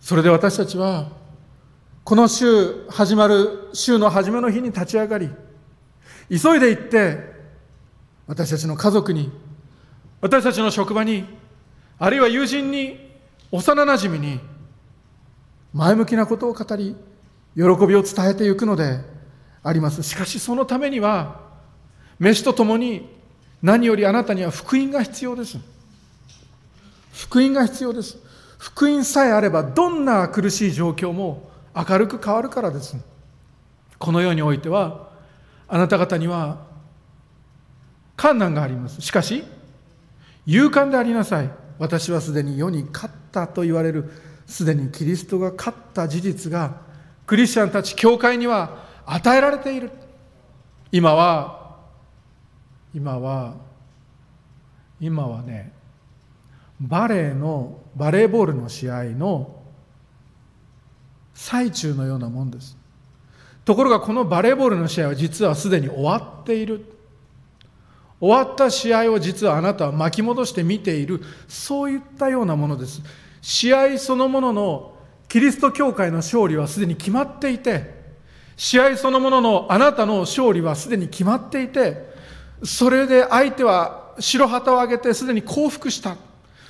[0.00, 1.06] それで私たちは
[2.04, 5.30] この週始まる週の初めの日に立ち上がり
[6.28, 7.18] 急いで行って
[8.26, 9.32] 私たちの家族に
[10.20, 11.24] 私たちの職場に
[11.98, 13.10] あるいは友人に
[13.50, 14.38] 幼なじみに
[15.72, 16.94] 前向きなことを語り
[17.54, 17.64] 喜び
[17.94, 19.00] を伝えていくので
[19.62, 20.02] あります。
[20.02, 21.40] しかしそのためには
[22.18, 23.08] 飯とともに
[23.62, 25.56] 何よりあなたには福音が必要です。
[27.14, 28.18] 福音が必要です。
[28.58, 32.96] 福音さえあればどんな苦しい状況も明るく変わるからです。
[33.98, 35.10] この世においては
[35.66, 36.66] あなた方には
[38.16, 39.00] 困難があります。
[39.00, 39.44] しかし
[40.46, 41.50] 勇敢でありなさい。
[41.78, 44.10] 私はすでに世に勝ったと言われる
[44.46, 46.82] すでにキリストが勝った事実が
[47.26, 49.90] クリスチャンたち教会には与えられている。
[50.92, 51.78] 今は
[52.94, 53.54] 今は
[55.00, 55.72] 今はね
[56.80, 59.63] バレーのバレーボールの試合の
[61.34, 62.76] 最中のようなもんです。
[63.64, 66.84] ところがこのバレーボールの試合は実はすでに終わっている。
[68.20, 71.20] 終わった試合を実はあなたは巻き戻して見ている。
[71.48, 73.02] そういったようなものです。
[73.42, 74.94] 試合そのものの
[75.28, 77.92] キリスト教会の勝利はすでに決まっていて
[78.56, 82.08] 試合そのもののあなたの勝利はすでに決まっていて
[82.62, 86.16] それで相手は白旗を上げてすでに降伏した。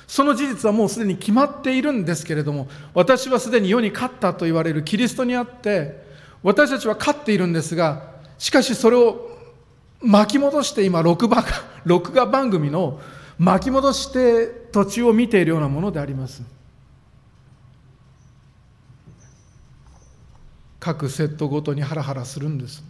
[0.07, 6.05] その事実はもうすでに決まっているんですけれども私はすでに世に勝ったと言われるキリストにあって
[6.43, 9.35] 私たちは勝っているんですがしかしそれを
[10.01, 11.43] 巻き戻して今録画
[11.85, 12.99] 録画番組の
[13.37, 16.41] 巻き戻して途中を見ているようなものであります。
[20.79, 22.83] 各セットごとにハラハラするんです。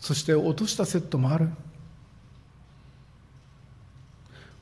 [0.00, 1.48] そして落としたセットもある。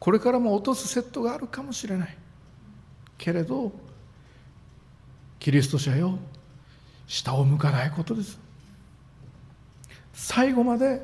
[0.06, 2.16] これからも落とすセットがあるかもしれない。
[3.18, 3.72] けれど
[5.40, 6.16] キリスト者よ
[7.08, 8.38] 下を向かないことです。
[10.14, 11.02] 最後まで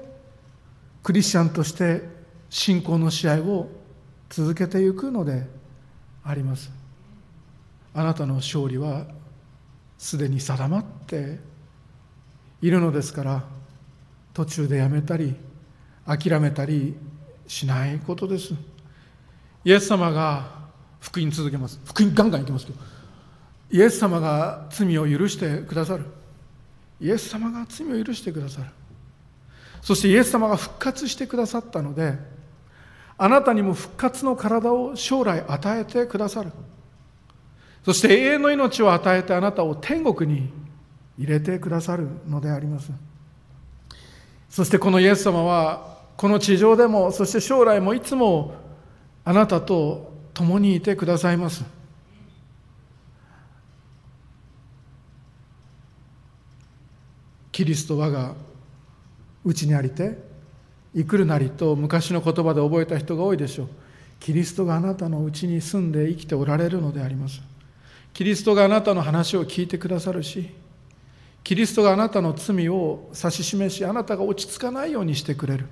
[1.02, 2.02] クリスチャンとして
[2.48, 3.70] 信仰の試合を
[4.30, 5.48] 続けていくので
[6.22, 6.70] あります。
[7.94, 9.06] あなたの勝利は
[9.98, 11.40] すでに定まって
[12.60, 13.42] いるのですから
[14.32, 15.34] 途中でやめたり
[16.06, 16.94] 諦めたり
[17.48, 18.54] しないことです。
[19.64, 20.44] イエス様が
[21.01, 21.81] 福音続けます。
[21.85, 22.79] 福音ガンガンいきますけど。
[23.70, 26.05] イエス様が罪を許してくださる。
[27.01, 28.66] イエス様が罪を許してくださる。
[29.81, 32.16] そしてイエス様が復活してくださったので
[33.18, 36.53] あなたにも復活の体を将来与えてくださる。
[37.85, 40.53] そして永遠の命を与えてあなたを天国に
[41.18, 42.90] 入れてくださるのであります。
[44.48, 48.55] そしてこのイエス様はこの地上でもそして将来もいつも
[49.24, 51.64] あなたと共にいてくださいます。
[57.52, 58.35] キリスト我が
[59.44, 60.16] うちにありて
[60.94, 63.68] 生くるなりと昔の言葉で覚えた人が多いでしょう。
[64.18, 67.42] キリストがあなたのうちに住んで生きておられるのであります。
[68.14, 70.50] キリストがあなたの話を聞いてくださるし
[71.42, 75.66] キリストがあなたの罪を指し示しあなたが落ち着かないようにしてくれる。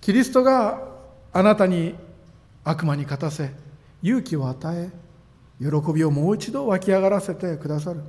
[0.00, 0.97] キリストが
[1.32, 1.94] あなたに
[2.64, 3.52] 悪魔に勝たせ
[4.02, 4.90] 勇気を与え
[5.60, 8.00] 喜びをもう一度湧き上がらせてくださる。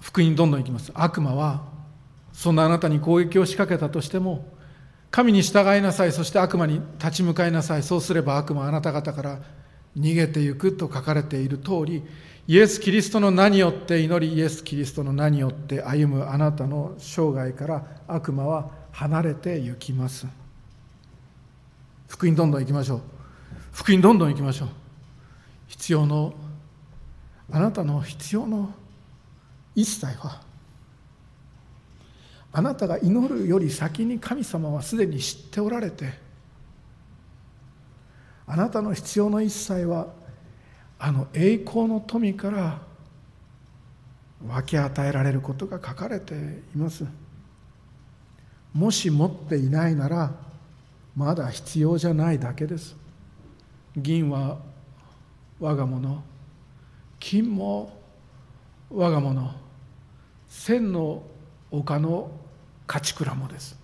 [0.00, 0.92] 福音どんどんいきます。
[0.94, 1.62] 悪魔は
[2.32, 4.52] そんなあなたに攻撃を仕掛けたとしても
[5.10, 9.38] 神に従いなさいそして悪魔に立ち向かいなさいそうすれば悪魔あなた方から
[9.96, 12.02] 逃げてゆくと書かれている通り
[12.48, 20.26] イエス・キリストの名によって祈りイエス・キリストの名によって歩むあなたの生涯から悪魔は離れてゆきます。
[22.08, 23.00] 福音どんどん行きましょう。
[23.72, 24.68] 福音どんどん行きましょう。
[25.66, 26.34] 必要の
[27.50, 28.72] あなたの必要の
[29.74, 30.42] 一切は
[32.52, 36.12] あなたが祈るより先に神様はすでに知っておられて
[38.46, 40.08] あなたの必要の一切は
[40.98, 42.78] あの栄光の富から
[44.46, 46.34] 分け与えられることが書かれて
[46.74, 47.04] います。
[48.74, 50.32] もし持っていないなら
[51.14, 52.96] まだ必要じゃないだけです。
[53.96, 54.58] 銀は
[55.60, 56.22] 我が物
[57.20, 58.00] 金も
[58.90, 59.54] 我が物
[60.48, 61.22] 千の
[61.70, 62.30] 丘の
[62.86, 63.78] 勝ち倉もです。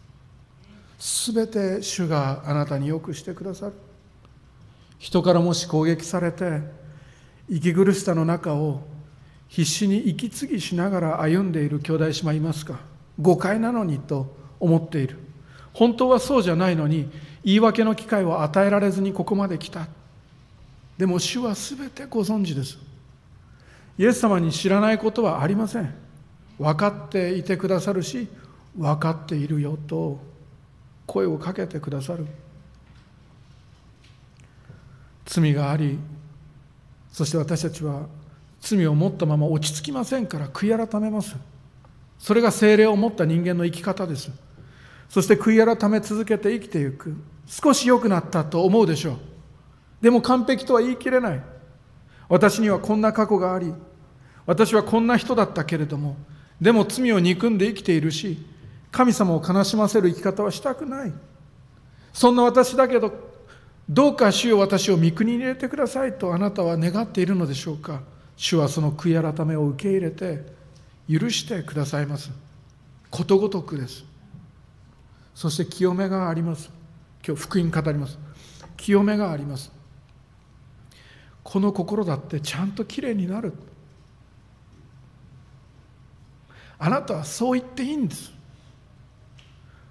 [0.98, 3.74] すべて主があなたによくしてくださる。
[4.98, 6.60] 人からもし攻撃されて
[7.48, 8.82] 息苦しさの中を
[9.46, 12.80] 必死に息継ぎしながら歩んでいる兄弟姉妹いますか。
[13.20, 15.18] 誤解なのにと思っている。
[15.72, 17.10] 本当はそうじゃないのに
[17.44, 19.86] 言い訳の機会を与えられずにここまで来た。
[20.96, 22.78] でも主は全てご存知です。
[23.96, 25.94] イエス様に知らないことはありません。
[26.58, 28.28] 分かっていてくださるし
[28.76, 30.18] 分かっているよと
[31.06, 32.26] 声をかけてくださる。
[35.24, 35.98] 罪があり
[37.12, 38.06] そして私たちは
[38.60, 41.36] 罪を持ったまま落ち着きませんから悔い改めます。
[42.18, 44.30] それが精霊を持った人間の生き方です。
[45.08, 47.16] そして悔い改め続けて生きていく。
[47.46, 49.16] 少し良くなったと思うでしょう。
[50.02, 51.42] でも完璧とは言い切れない。
[52.28, 53.72] 私にはこんな過去があり
[54.46, 56.16] 私はこんな人だったけれども
[56.60, 58.44] でも罪を憎んで生きているし
[58.90, 61.12] 神様を悲しませる生き方はしたくない。
[62.12, 63.12] そんな私だけど
[63.88, 68.02] どうか主よ私を御国に入れてくださいとあなたは願っているのでしょうか。
[68.36, 70.44] 主はその悔い改めを受け入れて
[71.10, 72.30] 許してくださいます。
[73.10, 74.04] ことごとくです。
[75.38, 76.68] そして清めがあります。
[77.24, 78.18] 今日福音語ります。
[78.76, 79.70] 清めがあります。
[81.44, 83.52] この心だってちゃんときれいになる。
[86.76, 88.32] あなたはそう言っていいんです。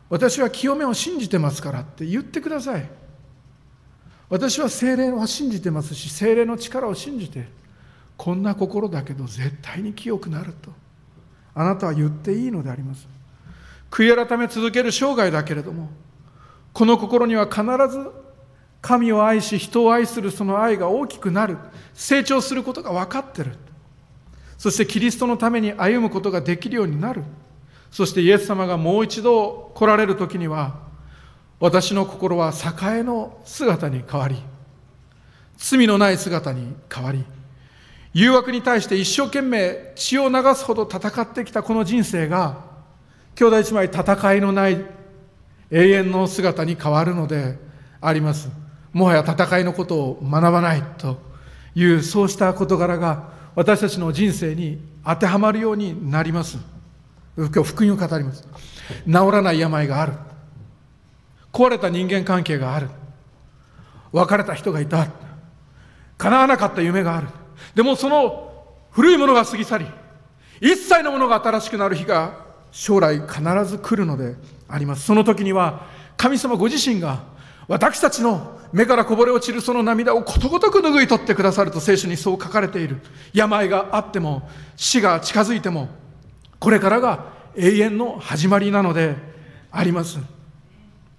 [0.09, 2.89] 私は清めを信じてますからって言ってください。
[4.27, 7.47] 私は精霊を信じてますし精霊の力を信じて
[8.17, 10.71] こんな心だけど絶対に清くなると。
[11.53, 13.07] あなたは言っていいのであります。
[13.89, 15.89] 悔い改め続ける生涯だけれども
[16.73, 18.11] この心には必ず
[18.81, 21.57] 神を愛し人を愛するその愛が大きくなる
[21.93, 23.55] 成長することが分かってる。
[24.57, 27.23] そしてキリストのために歩むことができるようになる。
[27.91, 30.75] そしてイエス様がもう一度来られる時には
[31.59, 34.35] 私の心は栄の姿に変わり
[35.57, 37.25] 罪のない姿に変わり
[38.13, 42.66] 誘惑に対して一生懸命血を流すほど戦ってきたこの人生が
[43.38, 44.83] 兄弟姉妹戦いのない
[45.69, 47.59] 永遠の姿に変わるので
[48.01, 48.49] あります。
[48.91, 51.19] もはや戦いのことを学ばないと
[51.75, 56.57] いうそうした事柄が私たちの人生に当てはまるようになります。
[57.38, 58.47] 今日福音を語ります。
[59.05, 60.13] 治らない病がある。
[61.53, 62.89] 壊れた人間関係がある。
[64.13, 65.05] 別れた人がいた。
[66.17, 67.27] 叶わなかった夢がある。
[67.75, 68.51] でもその
[68.89, 69.85] 古いものが過ぎ去り
[70.59, 74.36] 一切のものが新しくなる日が将来必ず来るので
[74.68, 75.03] あります。
[75.03, 77.24] その時には神様ご自身が
[77.68, 83.01] 私たちの目からこぼれ落ちるその涙をことごとく拭い取ってくださると聖書にそう書かれている。
[83.34, 85.89] 病があっても死が近づいても
[86.59, 89.15] これからが永遠の始まりなので
[89.72, 90.20] あります。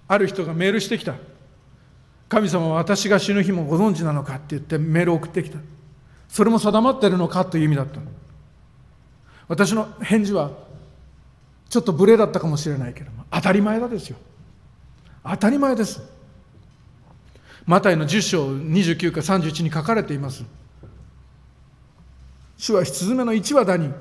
[0.06, 1.14] ある人がメールしてきた。
[2.28, 5.58] 神様は私が死ぬ日もご存知なのかって言ってメールを送ってきた。
[6.28, 8.00] それも定まってるのかという意味だった
[9.48, 10.50] 私の返事は
[11.68, 14.16] ちょっと無礼だったかもしれないけども当たり前だですよ。
[15.24, 16.00] 当たり前です。
[17.66, 20.44] マタイの10章29か31に書かれています。
[22.56, 23.92] 主は羊の一羽だに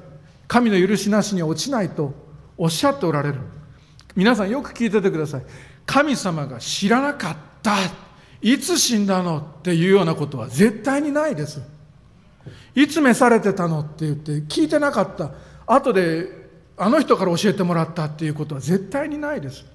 [0.48, 2.14] 神の許しなしに落ちないと
[2.58, 3.40] おっしゃっておられる。
[4.16, 5.44] 皆さんよく聞いててください。
[5.86, 7.76] 神様が知らなかった。
[8.42, 11.62] いつ死んだのっていうようなことは絶対にないです。
[12.74, 15.32] いつ召されてたのって言って聞いてなかった。
[15.66, 16.47] 後で
[16.78, 19.66] あの人から教えてもらったっていうことは絶対にないです。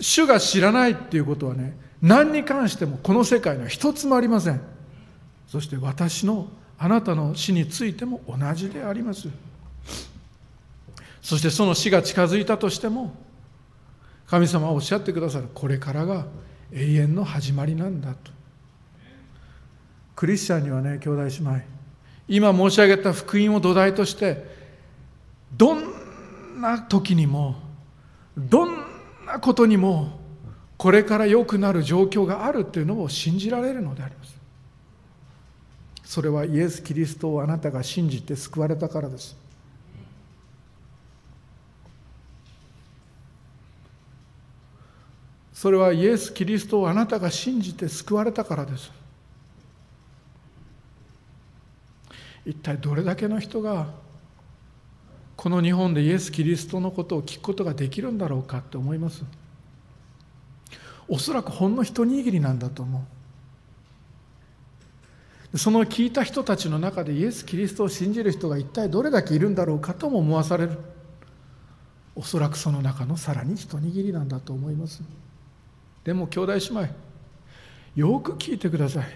[0.00, 4.60] 主が知らないっていうことはね何に関してもこの世界には一つもありません。
[5.46, 6.48] そして私の
[6.78, 9.28] あなたの死についても同じであります。
[11.20, 13.14] そしてその死が近づいたとしても
[14.26, 16.26] 神様はおっしゃってくださるこれからが
[16.72, 18.30] 永遠の始まりなんだと。
[20.16, 21.60] クリスチャンにはね兄弟姉妹
[22.28, 24.57] 今申し上げた福音を土台として
[25.56, 27.56] どんな時にも
[28.36, 28.76] どん
[29.26, 30.18] なことにも
[30.76, 34.36] これから良くなる状況があるというのを信じられるのであります。
[36.04, 39.36] それはイエス・キリストをあなたが信じて救われたからです。
[45.52, 48.92] それはイエス・キリストをあなたが信じて救われたからです。
[52.46, 53.88] 一体どれだけの人が
[55.38, 59.22] この日本でイエス・キリストのことを聞くことができるんだろうかって思います。
[61.06, 63.06] おそらくほんの一握りなんだと思
[65.52, 65.58] う。
[65.58, 70.76] その聞いた人たちの中でイエス・キリストを信じる人が一体どれだけいるんだろうかとも思わされる。
[72.16, 75.04] おそらくその中のさらに一握りなんだと思います。
[76.02, 76.88] でも兄弟姉妹
[77.94, 79.06] よく聞いてください。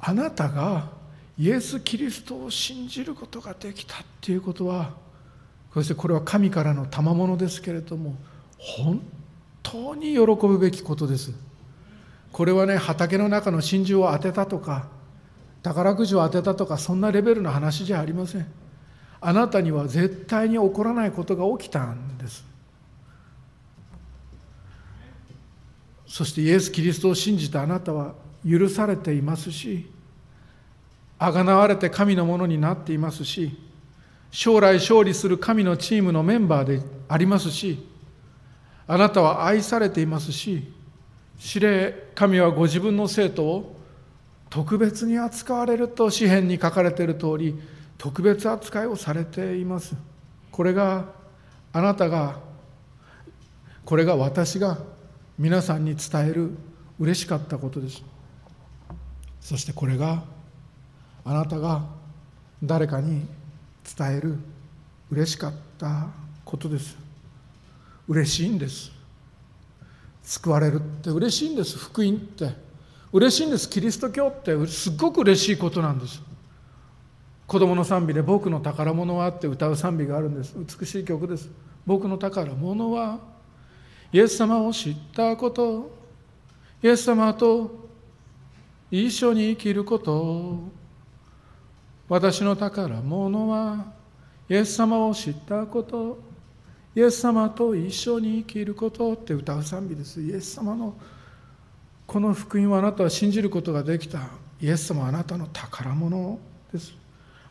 [0.00, 0.95] あなたが
[1.38, 4.94] イエス・キリストを信じることができたっていうことは
[5.74, 8.14] そしてこれは神からの賜物ですけれども
[8.56, 9.02] 本
[9.62, 11.32] 当に喜ぶべきことです。
[12.32, 14.88] これはね畑の中の真珠を当てたとか
[15.62, 18.46] 宝くじを当てたとかそんなレベルの話じゃありません。
[19.20, 22.44] あなたには絶対に起こらないことが起きたんです。
[26.06, 28.14] そしてイエス・キリストを信じたあなたは
[28.48, 29.90] 許されていますし
[31.18, 33.58] あがなわれて神のものになっていますし
[34.30, 37.88] 将来勝利する神のチームのメンバーでありますし
[38.86, 40.72] あなたは愛されていますし
[41.38, 43.76] 司令神はご自分の生徒を
[44.48, 47.58] 特別に扱われると詩篇に書かれている通り
[47.98, 49.96] 特別扱いをされています。
[50.50, 51.06] これが
[51.72, 52.38] あなたが
[53.84, 54.78] これが私が
[55.38, 56.56] 皆さんに伝える
[56.98, 58.02] 嬉しかったことです。
[59.40, 60.24] そしてこれが
[61.28, 61.82] あなたが
[62.62, 63.26] 誰かに
[63.98, 64.38] 伝える
[65.10, 66.06] 嬉しかった
[66.44, 66.96] ことです。
[68.06, 68.92] 嬉しいんです。
[70.22, 71.76] 救われるって嬉しいんです。
[71.78, 72.54] 福音って。
[73.12, 73.68] 嬉しいんです。
[73.68, 76.22] キリスト教ってすっごく嬉しいことなんです。
[77.48, 80.54] 子供の賛美で「僕の宝物は」って歌う賛美があるんです。
[80.56, 81.48] 美しい曲です。
[81.84, 83.18] 僕の宝物は。
[84.12, 85.90] イエス様を知ったこと。
[86.80, 87.88] イエス様と
[88.92, 90.75] 一緒に生きること。
[92.08, 93.92] 私の宝物は
[94.48, 96.18] イエス様を知ったこと
[96.94, 100.20] イエス様と一緒に生きることって歌う賛美です。
[100.22, 100.94] イエス様の
[102.06, 104.20] この福音をあなたは信じることができた。
[104.62, 106.38] イエス様はあなたの宝物
[106.72, 106.94] です。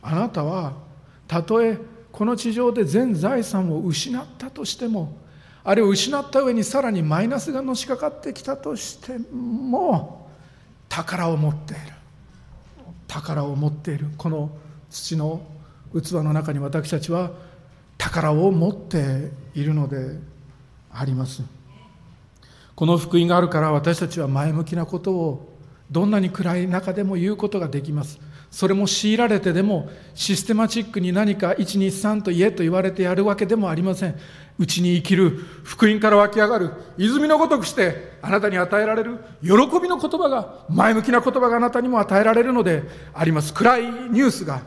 [0.02, 0.72] あなたは
[1.28, 1.78] たとえ
[2.10, 5.16] この地上で全財産を失ったとしても
[5.62, 10.28] あれを失った上にさらにマイナスがのしかかってきたとしても
[10.88, 11.95] 宝を持っている。
[13.08, 14.50] 宝を持っているこの
[14.90, 15.40] 土の
[15.94, 17.30] 器の中に私たちは
[17.98, 20.18] 宝を持っているので
[20.92, 21.42] あります。
[22.74, 25.56] この福音があるから私たちは前向きなことを
[25.90, 28.18] どんなに暗い中でも言うことができます。
[28.50, 34.16] それも強いられてでもシステマチックに何か123と言えと言われてやるわけでもありません。
[34.58, 35.30] うちに生きる
[35.64, 39.50] 福音から湧き上がる泉のごとくしてあなたに与えられる喜
[39.80, 42.82] びの言葉が前向きな言葉があなたにも与えられるので
[43.12, 43.52] あります。
[43.52, 44.62] 暗いニュースが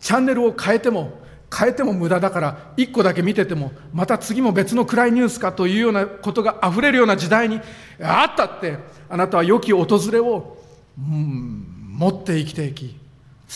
[0.00, 1.22] チャンネルを変えても
[1.56, 7.60] 変えても無駄だから一個だけ見ててもまた次も別の暗いニュースかというようなことが溢れるような時代に
[8.02, 8.78] あったって
[9.08, 10.56] あなたは良き訪れを、
[10.98, 12.96] うん、持って生きていき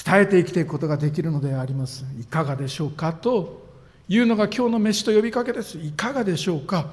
[0.05, 2.05] 伝えて生きていくことができるのであります。
[2.21, 3.68] いかがでしょうかと
[4.09, 5.79] いうのが今日の飯と呼びかけです。
[5.79, 6.91] いかがでしょうか？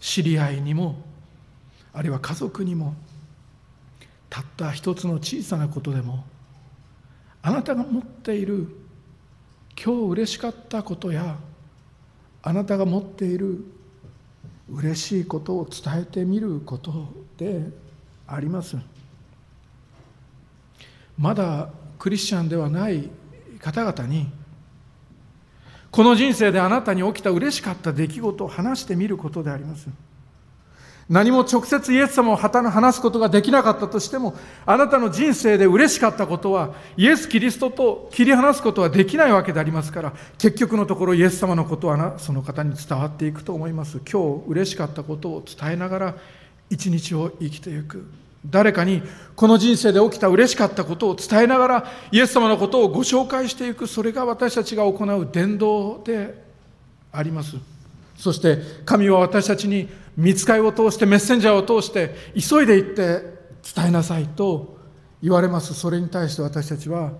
[0.00, 0.96] 知り合いにも
[1.92, 2.94] あるいは家族にも
[4.30, 6.24] たった一つの小さなことでも
[7.42, 8.68] あなたが持っている
[9.82, 11.36] 今日嬉しかったことや
[12.42, 13.64] あなたが持っている
[14.70, 17.62] 嬉しいことを伝えてみることで
[18.26, 18.76] あります。
[21.18, 23.08] まだクリスチャンではない
[23.60, 24.28] 方々に
[25.96, 29.88] この人生であなたに起きた嬉しかった出来事を話してみることであります
[31.08, 34.34] 何も直接イエス様を話すことができなかったとしても、
[34.66, 44.00] あなたの人生で嬉しかったことは、イエス・キリストと切り離すことはできないわけでありますから、結局のところイエス様のことはその方に伝わっていくと思います。
[44.00, 46.14] 今日嬉しかったことを伝えながら、
[46.70, 48.04] 一日を生きていく。
[48.50, 49.02] 誰かに
[49.34, 53.86] この人生で起きた嬉しかったことを伝えながら、イエス様のことをご紹介していく。
[53.86, 56.42] それが私たちが行う伝道で
[57.12, 57.56] あります。
[58.16, 63.36] そして神は私たちに見つかいを通してメッセンジャーを通して急いで行って
[63.74, 64.78] 伝えなさいと
[65.22, 67.12] 言われますそれに対して私たちは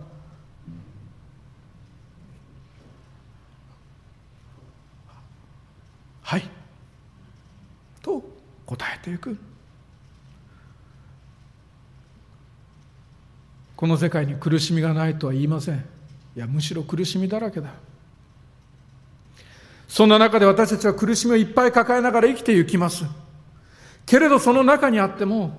[6.22, 6.49] はい
[8.03, 8.22] と
[8.64, 9.37] 答えていく
[13.77, 15.81] この世界に苦しみがないとは言いませんい
[16.41, 17.70] やむしろ苦しみだらけだ
[19.89, 23.05] そんな中で私たちは苦しみをいっぱい抱えながら生きていきます。
[24.05, 25.59] けれどその中にあっても、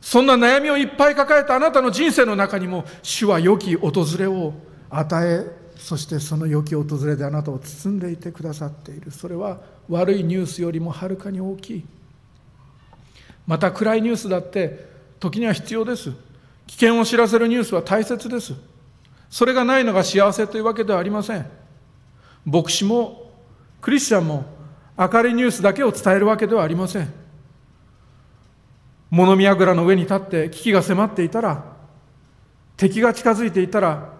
[0.00, 4.54] そんな悩みをいっぱい抱えたあなたの人生の中にも、主は良き訪れを
[4.90, 5.46] 与え、
[5.76, 9.10] そしてその良き訪れであなたを包んでいてくださっている。
[9.10, 11.84] それは悪いニュースよりもはるかに大きい。
[13.46, 14.86] また暗いニュースだって
[15.18, 16.12] 時には必要です。
[16.66, 18.54] 危険を知らせるニュースは大切です。
[19.30, 21.62] それがないのが幸せというわけではありません。
[22.44, 23.30] 牧師も
[23.80, 24.44] クリスチャンも
[24.98, 27.12] 明るいニュースだけを伝えるわけではありません
[29.10, 31.64] 物見櫓の上に立って危機が迫っていたら
[32.76, 34.10] 敵が近づいていたら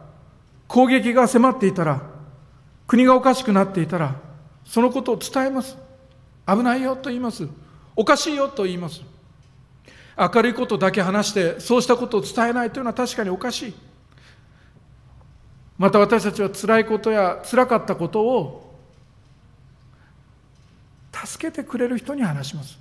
[0.68, 2.02] 攻撃が迫っていたら
[2.86, 4.16] 国がおかしくなっていたら
[4.64, 5.76] そのことを伝えます
[6.46, 7.48] 危ないよと言います
[7.96, 9.02] おかしいよと言います
[10.16, 13.74] 明るいことだけ話してそうしたことを伝えないというのは確かにおかしい。
[15.78, 18.76] また私たちは辛いことや辛かったことを
[21.12, 22.78] 助けてくれる人に話します。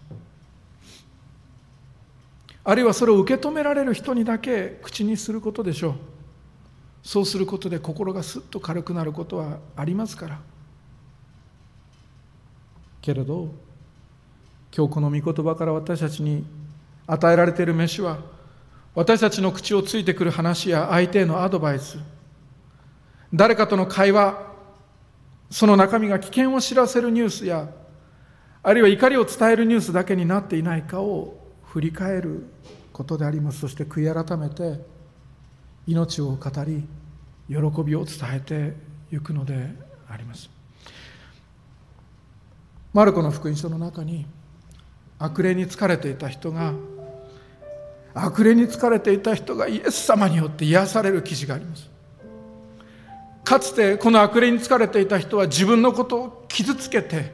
[2.63, 5.93] あるいはそれを受け止められる人にだけ口にすることでしょう。
[7.03, 10.39] そうすることで心がすっと軽くなることはありますから。
[13.01, 13.49] けれど
[14.75, 16.45] 今日この御言葉から私たちに
[17.07, 18.17] 与えられている飯は
[18.93, 21.97] 私たちの口をついてくる話や相手へのアドバイス。
[23.33, 24.51] 誰かとの会話
[25.49, 27.69] その中身が危険を知らせるニュースや
[28.63, 32.45] あるいは怒りを伝えるニュースだけになっていないかを振り返る
[32.93, 33.59] ことであります。
[33.59, 34.79] そして悔い改めて
[35.87, 36.85] 命を語り
[37.47, 38.75] 喜びを伝えて
[39.15, 39.69] いくので
[40.09, 40.49] あります。
[42.93, 44.25] マルコの福音書の中に
[45.21, 46.73] 悪霊に疲れていた人が
[48.13, 51.89] 悪霊に疲れていた人がイエス様によって癒される記事があります。
[53.43, 57.33] かつてこの悪霊に疲れていた人は自分のことを傷つけて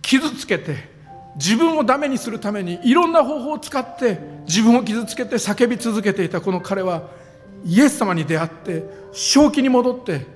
[0.00, 0.88] 傷つけて
[1.36, 7.10] 自分をダメにするためにいろんな方法を使って自分を傷つけて叫び続けていたこの彼は
[7.64, 10.26] イエス様に出会って正気に戻って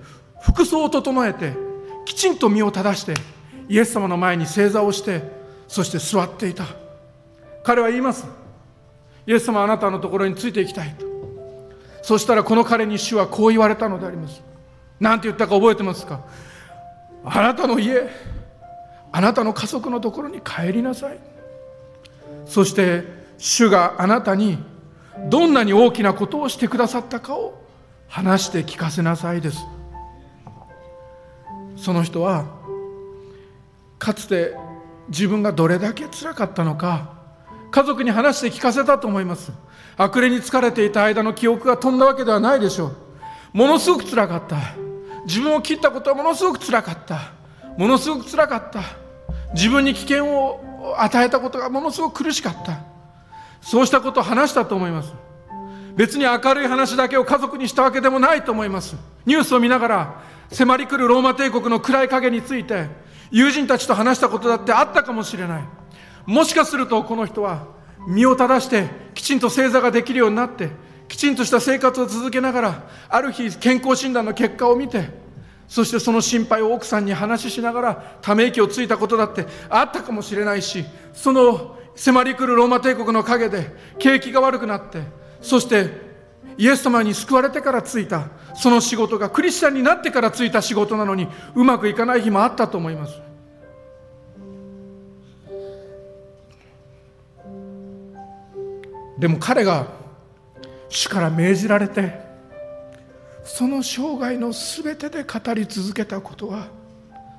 [0.42, 1.54] 服装を整えて
[2.04, 3.14] きちんと身を正して
[3.68, 5.22] イエス様の前に正座をして
[5.68, 6.89] そして座っていた。
[7.62, 8.26] 彼は言います。
[9.26, 11.06] イエス様あなたのところについていきたいと。
[12.02, 14.42] そしたらこの彼に主はこう言われたのであります。
[14.98, 16.24] 何て言ったか覚えてますか？
[17.24, 18.08] あなたの家
[19.12, 21.18] あなたの家族のところに帰りなさい。
[22.46, 23.04] そして
[23.38, 24.58] 主があなたに
[25.28, 27.62] どんなに大きなことをしてくださったかを
[28.08, 29.58] 話して聞かせなさいです。
[31.76, 32.46] その人は
[33.98, 34.56] かつて
[35.08, 37.19] 自分がどれだけつらかったのか
[37.70, 39.52] 家族に話して聞かせたと思います。
[39.96, 42.96] 悪霊に疲れていた間の記憶が飛んだわけではないでしょう。
[43.52, 44.56] ものすごくつらかった。
[45.26, 47.32] 自分を切ったことはものすごくつらかった。
[47.76, 48.82] ものすごくつらかった。
[49.54, 52.80] 自分に危険を与えたことがものすごく苦しかった。
[53.60, 55.12] そうしたことを話したと思います。
[55.96, 58.96] 別に明るい話だけを家族にしたわけでもないと思います。
[59.26, 60.14] ニュースを見ながら
[60.50, 62.88] 迫り来るローマ帝国の暗い影について
[63.30, 65.79] 友人たちと話したことだってあったかもしれない。
[66.30, 67.66] もしかするとこの人は
[68.06, 70.70] 身を正してきちんと正座ができるようになって
[71.08, 75.08] きちんとした生活を続けながらある日健康診断の結果を見て
[75.66, 83.66] そしてその心配を奥さんに話ししながらため息をついたことだってあったかもしれないしその迫り来るローマ帝国の陰で
[83.98, 85.02] 景気が悪くなって
[85.42, 85.90] そして
[86.58, 91.26] イエス様に救われてからついたその仕事がクリスチャンになってからついた仕事なのに
[91.56, 93.29] うまくいかない日もあったと思います。
[99.20, 99.86] でも彼が
[100.88, 102.18] 主から命じられて
[103.44, 106.68] その生涯の全てで語り続けたことは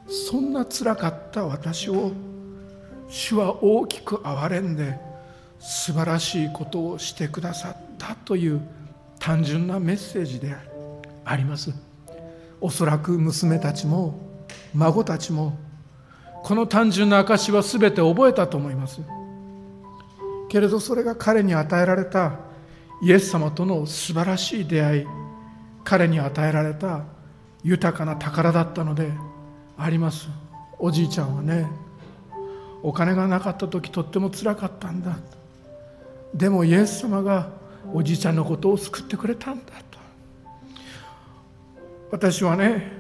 [0.08, 2.12] そんなつらかった私を
[3.10, 5.00] 主は大きく憐れんで
[5.60, 8.62] 素晴らしいことをしてくださったという
[9.20, 10.56] 単純なメッセージで
[11.26, 11.72] あります。
[12.60, 14.20] おそらく娘たちも
[14.74, 15.58] 孫たちも
[16.44, 19.02] この単純な証は全て覚えたと思います。
[20.52, 22.34] けれどそれが彼に与えられた
[23.02, 25.06] イエス様との素晴らしい出会い
[25.86, 27.06] 彼に与えられた
[27.64, 29.14] 豊かな宝だったので
[29.78, 30.28] あります。
[30.78, 31.72] おじいちゃんはね
[32.84, 35.16] お金がなかった時とってもつらかったんだ。
[36.34, 37.47] でもイエス様が
[37.93, 39.72] おじいちゃんのことを救ってくれたんだ。
[39.89, 39.99] と
[42.12, 42.91] 私はね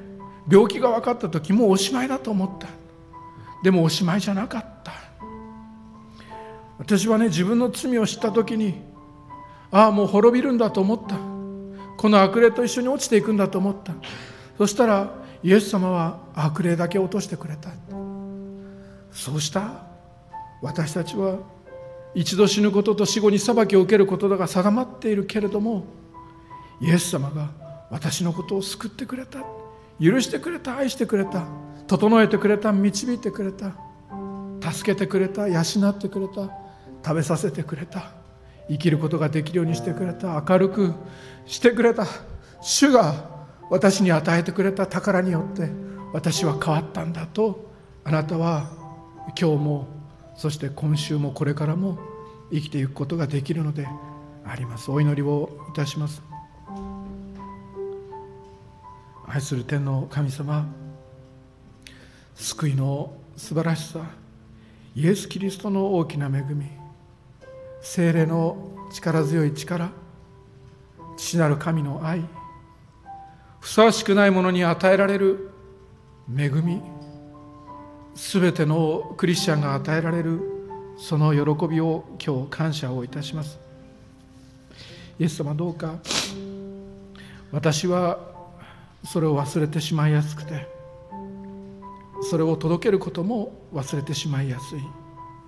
[0.49, 2.67] 病気が分かった時もうおしまいだと思った。
[3.61, 5.00] でもおしまいじゃなかった。
[6.81, 8.81] 私はね自分の罪を知った時に
[9.69, 11.15] ああもう滅びるんだと思った。
[11.95, 13.93] この悪霊と一緒に落ちていくんだと思った。
[14.57, 15.13] そしたら
[15.43, 17.69] イエス様は悪霊だけ落としてくれた。
[19.11, 19.83] そうした？
[20.63, 21.37] 私たちは
[22.15, 25.85] 一度死ぬことと死後に裁きを受けることが定まっているけれども
[26.81, 27.51] イエス様が
[27.91, 29.43] 私のことを救ってくれた。
[30.01, 30.77] 許してくれた。
[30.77, 31.45] 愛してくれた。
[31.85, 32.71] 整えてくれた。
[32.71, 33.75] 導いてくれた。
[34.71, 35.47] 助けてくれた。
[35.47, 36.49] 養ってくれた。
[37.03, 38.11] 食べさせてくれた。
[38.69, 40.43] 生きることができるようにしてくれた。
[40.47, 40.93] 明るく
[41.45, 42.05] してくれた。
[42.61, 43.29] 主が
[43.69, 44.85] 私に与えてくれた。
[44.87, 45.69] 宝によって。
[46.13, 47.71] 私は変わったんだと。
[48.03, 48.69] あなたは
[49.39, 49.87] 今日も
[50.35, 51.99] そして今週もこれからも
[52.51, 53.87] 生きていくことができるので
[54.45, 54.91] あります。
[54.91, 56.21] お祈りをいたします。
[59.27, 60.67] 愛する天の神様
[62.35, 64.01] 救いの素晴らしさ
[64.93, 66.65] イエス・キリストの大きな恵み
[67.81, 69.91] 精霊の力強い力
[71.17, 72.23] 父なる神の愛
[73.59, 75.51] ふさわしくないものに与えられる
[76.35, 76.81] 恵み
[78.15, 80.39] すべてのクリスチャンが与えられる
[80.97, 83.59] その喜びを今日感謝をいたします。
[85.19, 85.99] イエス様どうか
[87.51, 88.19] 私は
[89.05, 90.67] それを忘れてしまいやすくて
[92.23, 94.79] それを届けることも忘れてしまいやすい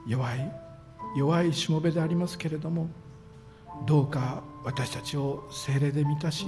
[0.08, 0.63] 弱い。
[1.16, 2.90] 弱いしもべでありますけれども
[3.86, 6.46] どうか私たちを精霊で満たし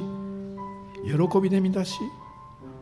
[1.05, 1.99] 喜びで満たし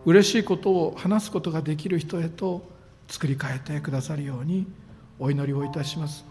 [0.06, 2.62] 嬉しいことを話すことができる人へと
[3.08, 4.68] 作り変えてくださるように
[5.20, 6.26] お祈りをいたします。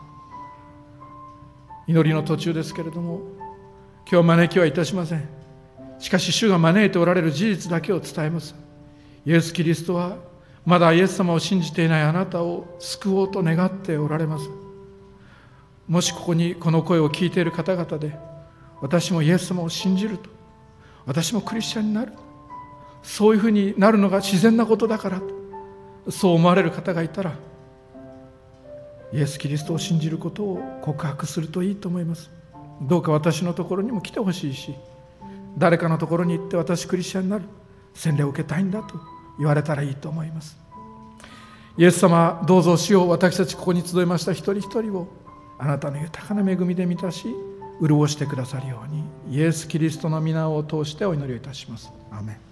[1.87, 3.23] 祈りの途中ですけれども
[4.11, 5.29] 今日招きはいたしません。
[5.99, 8.55] しかし主が招いておられる事実だけを伝えます。
[9.25, 10.19] イエス・キリストは
[10.65, 14.62] まだイエス様を信じていないあなたを救おうと願っておられます。
[15.93, 18.19] もしここにこの声を聞いている方々で
[18.81, 20.31] 私もイエス様を信じると
[21.05, 22.15] 私もクリスチャンになる
[23.03, 25.21] そういうふうになるのが自然なことだから
[26.09, 27.35] そう思われる方がいたら
[29.13, 32.31] イエス・キリストを信じることを告白するといいと思います。
[32.81, 34.75] どうか私のところにも来てほしいし
[35.59, 37.45] 誰かのところに行って私クリスチャンになる
[37.93, 38.99] 洗礼を受けたいんだと
[39.39, 40.57] 言われたらいいと思います。
[41.77, 45.21] イエス様どうぞ死を私たちここに集いました一人一人を
[45.63, 47.29] あなたの豊かな恵みで満たし
[47.81, 51.93] 潤してくださるようにイエス・キリストの皆を通してお祈りをいたします。
[52.11, 52.52] アメン